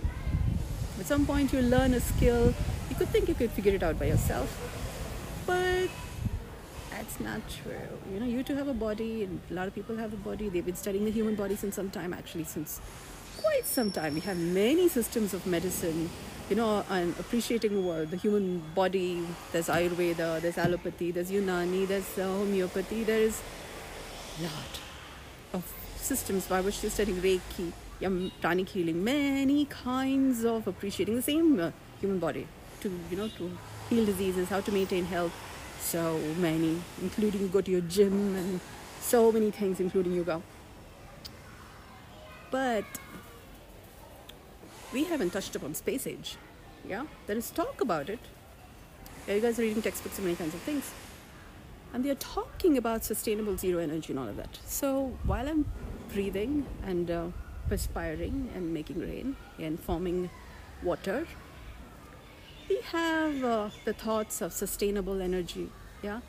At 0.98 1.06
some 1.06 1.26
point 1.26 1.52
you 1.52 1.60
learn 1.60 1.94
a 1.94 2.00
skill. 2.00 2.54
You 2.90 2.96
could 2.96 3.08
think 3.08 3.28
you 3.28 3.34
could 3.34 3.50
figure 3.50 3.74
it 3.74 3.82
out 3.82 3.98
by 3.98 4.06
yourself, 4.06 4.48
but 5.46 5.88
that's 6.90 7.20
not 7.20 7.40
true. 7.48 7.98
You 8.12 8.20
know, 8.20 8.26
you 8.26 8.42
too 8.42 8.54
have 8.54 8.68
a 8.68 8.74
body, 8.74 9.24
and 9.24 9.40
a 9.50 9.54
lot 9.54 9.66
of 9.68 9.74
people 9.74 9.96
have 9.96 10.12
a 10.12 10.16
body. 10.16 10.48
They've 10.48 10.64
been 10.64 10.76
studying 10.76 11.04
the 11.04 11.10
human 11.10 11.34
body 11.34 11.56
since 11.56 11.74
some 11.74 11.90
time, 11.90 12.14
actually, 12.14 12.44
since 12.44 12.80
quite 13.42 13.64
some 13.64 13.90
time. 13.90 14.14
We 14.14 14.20
have 14.20 14.38
many 14.38 14.88
systems 14.88 15.34
of 15.34 15.46
medicine, 15.46 16.10
you 16.48 16.56
know, 16.56 16.84
and 16.90 17.18
appreciating 17.18 17.72
the 18.10 18.16
human 18.16 18.62
body. 18.74 19.26
There's 19.52 19.68
Ayurveda, 19.68 20.40
there's 20.40 20.56
allopathy, 20.56 21.12
there's 21.12 21.30
Unani, 21.30 21.86
there's 21.86 22.18
uh, 22.18 22.24
homeopathy, 22.24 23.04
there 23.04 23.20
is 23.20 23.40
a 24.38 24.42
lot 24.44 24.80
of 25.54 25.72
systems 25.96 26.46
by 26.46 26.60
which 26.60 26.76
studying 26.76 27.20
Reiki, 27.20 27.72
yeah, 28.00 28.08
pranic 28.40 28.68
healing, 28.68 29.02
many 29.02 29.64
kinds 29.64 30.44
of 30.44 30.66
appreciating 30.66 31.16
the 31.16 31.22
same 31.22 31.58
uh, 31.58 31.70
human 32.00 32.18
body 32.18 32.46
to, 32.80 32.90
you 33.10 33.16
know, 33.16 33.28
to 33.28 33.50
heal 33.88 34.04
diseases, 34.04 34.48
how 34.48 34.60
to 34.60 34.72
maintain 34.72 35.04
health. 35.04 35.32
So 35.80 36.18
many, 36.38 36.80
including 37.00 37.42
you 37.42 37.48
go 37.48 37.60
to 37.60 37.70
your 37.70 37.82
gym 37.82 38.34
and 38.34 38.60
so 39.00 39.30
many 39.30 39.52
things, 39.52 39.78
including 39.78 40.14
yoga. 40.14 40.42
But 42.50 42.84
we 44.96 45.04
haven't 45.04 45.32
touched 45.36 45.54
upon 45.54 45.74
space 45.74 46.06
age. 46.06 46.36
Yeah, 46.88 47.04
there 47.26 47.36
is 47.36 47.50
talk 47.50 47.82
about 47.82 48.08
it. 48.08 48.18
Yeah, 49.26 49.34
you 49.34 49.42
guys 49.42 49.58
are 49.58 49.62
reading 49.62 49.82
textbooks 49.82 50.16
and 50.16 50.24
many 50.26 50.36
kinds 50.36 50.54
of 50.54 50.62
things. 50.68 50.90
And 51.92 52.02
they're 52.02 52.22
talking 52.26 52.78
about 52.78 53.04
sustainable 53.04 53.58
zero 53.58 53.82
energy 53.82 54.14
and 54.14 54.18
all 54.20 54.28
of 54.28 54.36
that. 54.36 54.58
So 54.64 55.12
while 55.24 55.48
I'm 55.48 55.66
breathing 56.14 56.64
and 56.82 57.10
uh, 57.10 57.26
perspiring 57.68 58.48
and 58.54 58.72
making 58.72 59.00
rain 59.00 59.36
and 59.58 59.78
forming 59.78 60.30
water, 60.82 61.26
we 62.70 62.80
have 62.92 63.44
uh, 63.44 63.68
the 63.84 63.92
thoughts 63.92 64.40
of 64.40 64.54
sustainable 64.54 65.20
energy. 65.20 65.68
Yeah, 66.02 66.20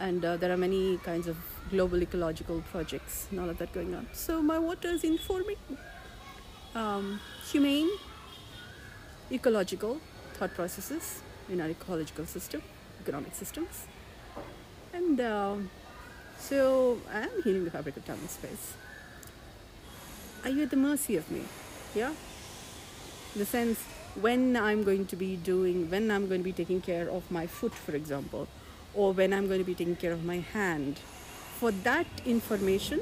and 0.00 0.24
uh, 0.24 0.36
there 0.38 0.50
are 0.50 0.62
many 0.68 0.96
kinds 1.04 1.28
of 1.28 1.36
global 1.70 2.02
ecological 2.02 2.62
projects 2.72 3.28
and 3.30 3.38
all 3.38 3.48
of 3.48 3.58
that 3.58 3.72
going 3.72 3.94
on. 3.94 4.08
So 4.12 4.42
my 4.42 4.58
water 4.58 4.88
is 4.88 5.04
informing 5.04 5.58
um, 6.74 7.20
humane, 7.50 7.90
ecological 9.30 10.00
thought 10.34 10.54
processes 10.54 11.22
in 11.48 11.60
our 11.60 11.68
ecological 11.68 12.26
system, 12.26 12.62
economic 13.00 13.34
systems. 13.34 13.86
And 14.92 15.20
um, 15.20 15.70
so 16.38 16.98
I 17.12 17.22
am 17.22 17.42
healing 17.42 17.64
the 17.64 17.70
fabric 17.70 17.96
of 17.96 18.04
time 18.04 18.18
and 18.20 18.30
space. 18.30 18.74
Are 20.44 20.50
you 20.50 20.62
at 20.62 20.70
the 20.70 20.76
mercy 20.76 21.16
of 21.16 21.30
me? 21.30 21.42
Yeah? 21.94 22.10
In 23.34 23.38
the 23.38 23.46
sense, 23.46 23.78
when 24.20 24.56
I'm 24.56 24.82
going 24.82 25.06
to 25.06 25.16
be 25.16 25.36
doing, 25.36 25.90
when 25.90 26.10
I'm 26.10 26.26
going 26.28 26.40
to 26.40 26.44
be 26.44 26.52
taking 26.52 26.80
care 26.80 27.08
of 27.08 27.30
my 27.30 27.46
foot, 27.46 27.74
for 27.74 27.94
example, 27.94 28.48
or 28.94 29.12
when 29.12 29.32
I'm 29.32 29.46
going 29.46 29.60
to 29.60 29.64
be 29.64 29.74
taking 29.74 29.96
care 29.96 30.12
of 30.12 30.24
my 30.24 30.38
hand, 30.38 30.98
for 31.58 31.70
that 31.70 32.06
information, 32.26 33.00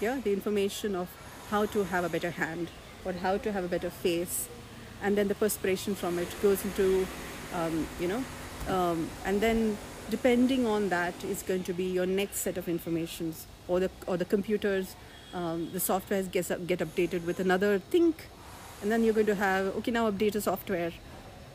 yeah, 0.00 0.20
the 0.22 0.32
information 0.32 0.94
of 0.94 1.08
how 1.52 1.66
to 1.66 1.84
have 1.84 2.04
a 2.04 2.08
better 2.08 2.30
hand 2.30 2.68
or 3.04 3.12
how 3.12 3.36
to 3.36 3.52
have 3.52 3.64
a 3.64 3.68
better 3.68 3.90
face. 3.90 4.48
And 5.02 5.18
then 5.18 5.28
the 5.28 5.34
perspiration 5.34 5.94
from 5.94 6.18
it 6.18 6.34
goes 6.42 6.64
into 6.64 7.06
um, 7.54 7.86
you 8.00 8.08
know 8.08 8.24
um, 8.68 9.08
and 9.26 9.40
then 9.40 9.76
depending 10.10 10.66
on 10.66 10.88
that 10.88 11.24
is 11.24 11.42
going 11.42 11.64
to 11.64 11.72
be 11.72 11.84
your 11.84 12.06
next 12.06 12.38
set 12.38 12.56
of 12.56 12.68
informations 12.68 13.46
or 13.68 13.80
the 13.80 13.90
or 14.06 14.16
the 14.16 14.24
computers 14.24 14.96
um, 15.34 15.70
the 15.72 15.80
software 15.80 16.22
gets 16.22 16.50
up, 16.50 16.66
get 16.66 16.80
updated 16.80 17.24
with 17.24 17.40
another 17.40 17.78
think. 17.78 18.26
And 18.82 18.90
then 18.90 19.04
you're 19.04 19.14
going 19.14 19.26
to 19.26 19.34
have 19.34 19.76
okay 19.76 19.90
now 19.90 20.10
update 20.10 20.34
a 20.34 20.40
software 20.40 20.92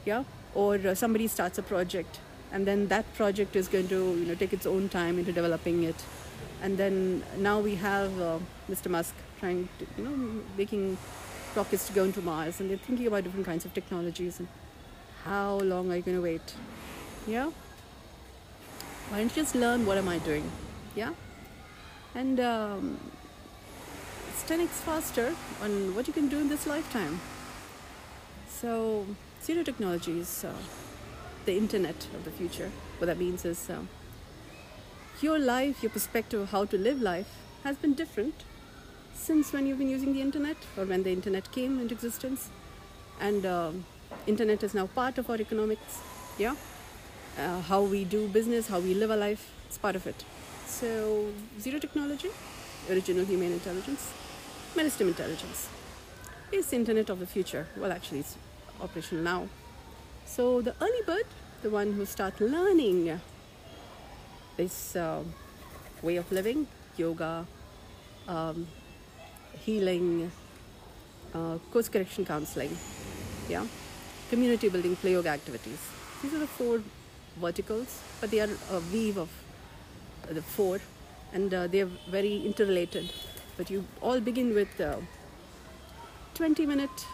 yeah? 0.05 0.23
Or 0.55 0.75
uh, 0.75 0.95
somebody 0.95 1.27
starts 1.27 1.57
a 1.57 1.63
project 1.63 2.19
and 2.51 2.65
then 2.65 2.87
that 2.87 3.13
project 3.15 3.55
is 3.55 3.67
going 3.67 3.87
to 3.89 4.01
you 4.19 4.25
know 4.25 4.35
take 4.35 4.53
its 4.53 4.65
own 4.65 4.89
time 4.89 5.19
into 5.19 5.31
developing 5.31 5.83
it. 5.83 6.03
And 6.61 6.77
then 6.77 7.23
now 7.37 7.59
we 7.59 7.75
have 7.75 8.21
uh, 8.21 8.39
Mr. 8.69 8.89
Musk 8.89 9.13
trying 9.39 9.69
to 9.79 9.85
you 9.97 10.03
know 10.03 10.43
making 10.57 10.97
rockets 11.55 11.87
to 11.87 11.93
go 11.93 12.03
into 12.03 12.21
Mars 12.21 12.59
and 12.59 12.69
they're 12.69 12.77
thinking 12.77 13.07
about 13.07 13.23
different 13.23 13.45
kinds 13.45 13.65
of 13.65 13.73
technologies 13.73 14.39
and 14.39 14.47
how 15.25 15.57
long 15.59 15.91
are 15.91 15.97
you 15.97 16.01
going 16.01 16.17
to 16.17 16.23
wait? 16.23 16.53
Yeah? 17.27 17.51
Why 19.09 19.19
don't 19.19 19.35
you 19.35 19.43
just 19.43 19.55
learn 19.55 19.85
what 19.85 19.97
am 19.97 20.07
I 20.07 20.19
doing? 20.19 20.49
Yeah? 20.95 21.13
And 22.15 22.39
um, 22.39 22.99
it's 24.29 24.43
10x 24.49 24.69
faster 24.85 25.35
on 25.61 25.95
what 25.95 26.07
you 26.07 26.13
can 26.13 26.27
do 26.27 26.39
in 26.39 26.49
this 26.49 26.65
lifetime. 26.65 27.19
So, 28.47 29.05
zero 29.43 29.63
technology 29.63 30.19
is 30.19 30.43
uh, 30.43 30.53
the 31.45 31.57
internet 31.57 32.07
of 32.15 32.23
the 32.23 32.31
future. 32.31 32.71
What 32.97 33.07
that 33.07 33.17
means 33.17 33.45
is 33.45 33.69
uh, 33.69 33.81
your 35.21 35.39
life, 35.39 35.83
your 35.83 35.89
perspective 35.89 36.41
of 36.41 36.51
how 36.51 36.65
to 36.65 36.77
live 36.77 37.01
life 37.01 37.29
has 37.63 37.77
been 37.77 37.93
different 37.93 38.43
since 39.17 39.51
when 39.51 39.67
you've 39.67 39.77
been 39.77 39.89
using 39.89 40.13
the 40.13 40.21
internet 40.21 40.57
or 40.77 40.85
when 40.85 41.03
the 41.03 41.11
internet 41.11 41.51
came 41.51 41.79
into 41.79 41.93
existence. 41.93 42.49
And 43.19 43.45
uh, 43.45 43.71
internet 44.25 44.63
is 44.63 44.73
now 44.73 44.87
part 44.87 45.17
of 45.17 45.29
our 45.29 45.37
economics 45.37 45.99
yeah? 46.37 46.55
Uh, 47.37 47.61
how 47.61 47.81
we 47.81 48.03
do 48.03 48.27
business 48.27 48.67
how 48.67 48.79
we 48.79 48.93
live 48.93 49.11
our 49.11 49.17
life 49.17 49.51
it's 49.65 49.77
part 49.77 49.95
of 49.95 50.07
it. 50.07 50.23
So 50.65 51.27
zero 51.59 51.79
technology 51.79 52.29
original 52.89 53.25
human 53.25 53.51
intelligence 53.53 54.11
medicine 54.75 55.07
intelligence. 55.07 55.69
Is 56.51 56.67
the 56.67 56.77
internet 56.77 57.09
of 57.09 57.19
the 57.19 57.27
future. 57.27 57.67
Well 57.75 57.91
actually 57.91 58.19
it's 58.19 58.37
operational 58.81 59.23
now. 59.23 59.49
So 60.25 60.61
the 60.61 60.75
early 60.81 61.01
bird 61.05 61.25
the 61.63 61.69
one 61.69 61.93
who 61.93 62.05
start 62.05 62.39
learning 62.39 63.19
this 64.57 64.95
uh, 64.95 65.23
way 66.01 66.17
of 66.17 66.31
living 66.31 66.67
yoga 66.97 67.45
um, 68.27 68.67
healing, 69.67 70.31
uh, 71.35 71.57
course 71.71 71.89
correction 71.89 72.25
counseling, 72.25 72.75
yeah, 73.49 73.65
community 74.29 74.69
building, 74.69 74.95
play 74.95 75.11
yoga 75.11 75.29
activities. 75.29 75.81
These 76.21 76.33
are 76.35 76.39
the 76.39 76.47
four 76.47 76.81
verticals, 77.41 77.99
but 78.21 78.31
they 78.31 78.39
are 78.39 78.49
a 78.71 78.79
weave 78.93 79.17
of 79.17 79.29
the 80.29 80.41
four, 80.41 80.79
and 81.33 81.53
uh, 81.53 81.67
they 81.67 81.81
are 81.81 81.91
very 82.09 82.37
interrelated. 82.45 83.11
But 83.57 83.69
you 83.69 83.83
all 84.01 84.21
begin 84.21 84.53
with 84.55 84.79
uh, 84.79 84.95
20 86.35 86.65
minute 86.65 87.05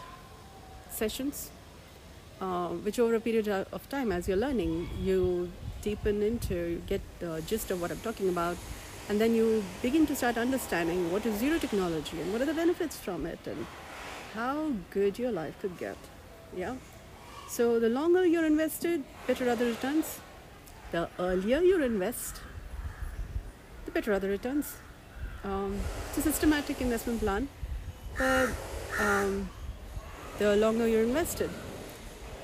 sessions, 0.90 1.50
uh, 2.40 2.68
which 2.68 3.00
over 3.00 3.16
a 3.16 3.20
period 3.20 3.48
of 3.48 3.88
time, 3.88 4.12
as 4.12 4.28
you're 4.28 4.42
learning, 4.46 4.88
you 5.02 5.50
deepen 5.82 6.22
into, 6.22 6.54
you 6.54 6.82
get 6.86 7.00
the 7.18 7.42
gist 7.48 7.72
of 7.72 7.80
what 7.80 7.90
I'm 7.90 8.00
talking 8.00 8.28
about, 8.28 8.56
and 9.08 9.20
then 9.20 9.34
you 9.34 9.62
begin 9.82 10.06
to 10.06 10.16
start 10.16 10.38
understanding 10.38 11.12
what 11.12 11.26
is 11.26 11.38
zero 11.38 11.58
technology 11.58 12.20
and 12.20 12.32
what 12.32 12.40
are 12.40 12.46
the 12.46 12.54
benefits 12.54 12.96
from 12.96 13.26
it 13.26 13.38
and 13.46 13.66
how 14.34 14.72
good 14.90 15.18
your 15.18 15.30
life 15.30 15.58
could 15.60 15.76
get. 15.78 15.96
Yeah? 16.56 16.76
So 17.48 17.78
the 17.78 17.88
longer 17.88 18.24
you're 18.24 18.46
invested 18.46 19.04
better 19.26 19.48
other 19.48 19.66
returns. 19.66 20.20
The 20.92 21.08
earlier 21.18 21.60
you 21.60 21.82
invest 21.82 22.40
the 23.84 23.90
better 23.90 24.12
other 24.12 24.28
returns. 24.28 24.76
Um, 25.44 25.78
it's 26.08 26.18
a 26.18 26.22
systematic 26.22 26.80
investment 26.80 27.20
plan 27.20 27.48
but 28.16 28.48
um, 29.00 29.48
the 30.38 30.56
longer 30.56 30.86
you're 30.86 31.02
invested 31.02 31.50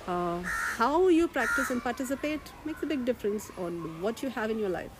uh, 0.06 0.42
how 0.76 1.08
you 1.08 1.28
practice 1.28 1.70
and 1.70 1.82
participate 1.82 2.40
makes 2.64 2.82
a 2.82 2.86
big 2.86 3.04
difference 3.04 3.50
on 3.56 4.02
what 4.02 4.22
you 4.22 4.28
have 4.30 4.50
in 4.50 4.58
your 4.58 4.68
life 4.68 4.90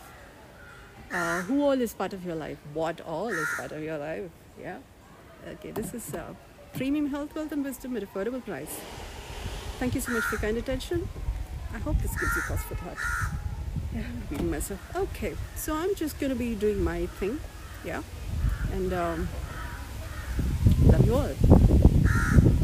Uh, 1.12 1.42
who 1.42 1.62
all 1.62 1.80
is 1.80 1.92
part 1.92 2.12
of 2.12 2.24
your 2.24 2.36
life? 2.36 2.58
What 2.72 3.00
all 3.00 3.28
is 3.28 3.48
part 3.56 3.72
of 3.72 3.82
your 3.82 3.98
life? 3.98 4.30
Yeah. 4.61 4.78
Okay, 5.48 5.72
this 5.72 5.92
is 5.92 6.14
uh, 6.14 6.34
Premium 6.74 7.11
Health, 7.11 7.34
Wealth 7.34 7.50
and 7.50 7.64
Wisdom 7.64 7.96
at 7.96 8.04
affordable 8.04 8.44
price. 8.44 8.78
Thank 9.80 9.94
you 9.96 10.00
so 10.00 10.12
much 10.12 10.22
for 10.24 10.36
your 10.36 10.40
kind 10.40 10.56
attention. 10.56 11.08
I 11.74 11.78
hope 11.78 11.98
this 11.98 12.12
gives 12.20 12.36
you 12.36 12.42
cause 12.42 12.62
for 12.62 12.76
thought. 12.76 12.96
Yeah, 13.94 14.02
repeating 14.20 14.50
myself. 14.50 14.80
Okay, 14.94 15.34
so 15.56 15.74
I'm 15.74 15.94
just 15.96 16.20
gonna 16.20 16.36
be 16.36 16.54
doing 16.54 16.82
my 16.82 17.06
thing. 17.06 17.40
Yeah, 17.84 18.02
and 18.72 18.92
um, 18.92 19.28
love 20.84 21.06
you 21.06 21.14
all. 21.14 22.59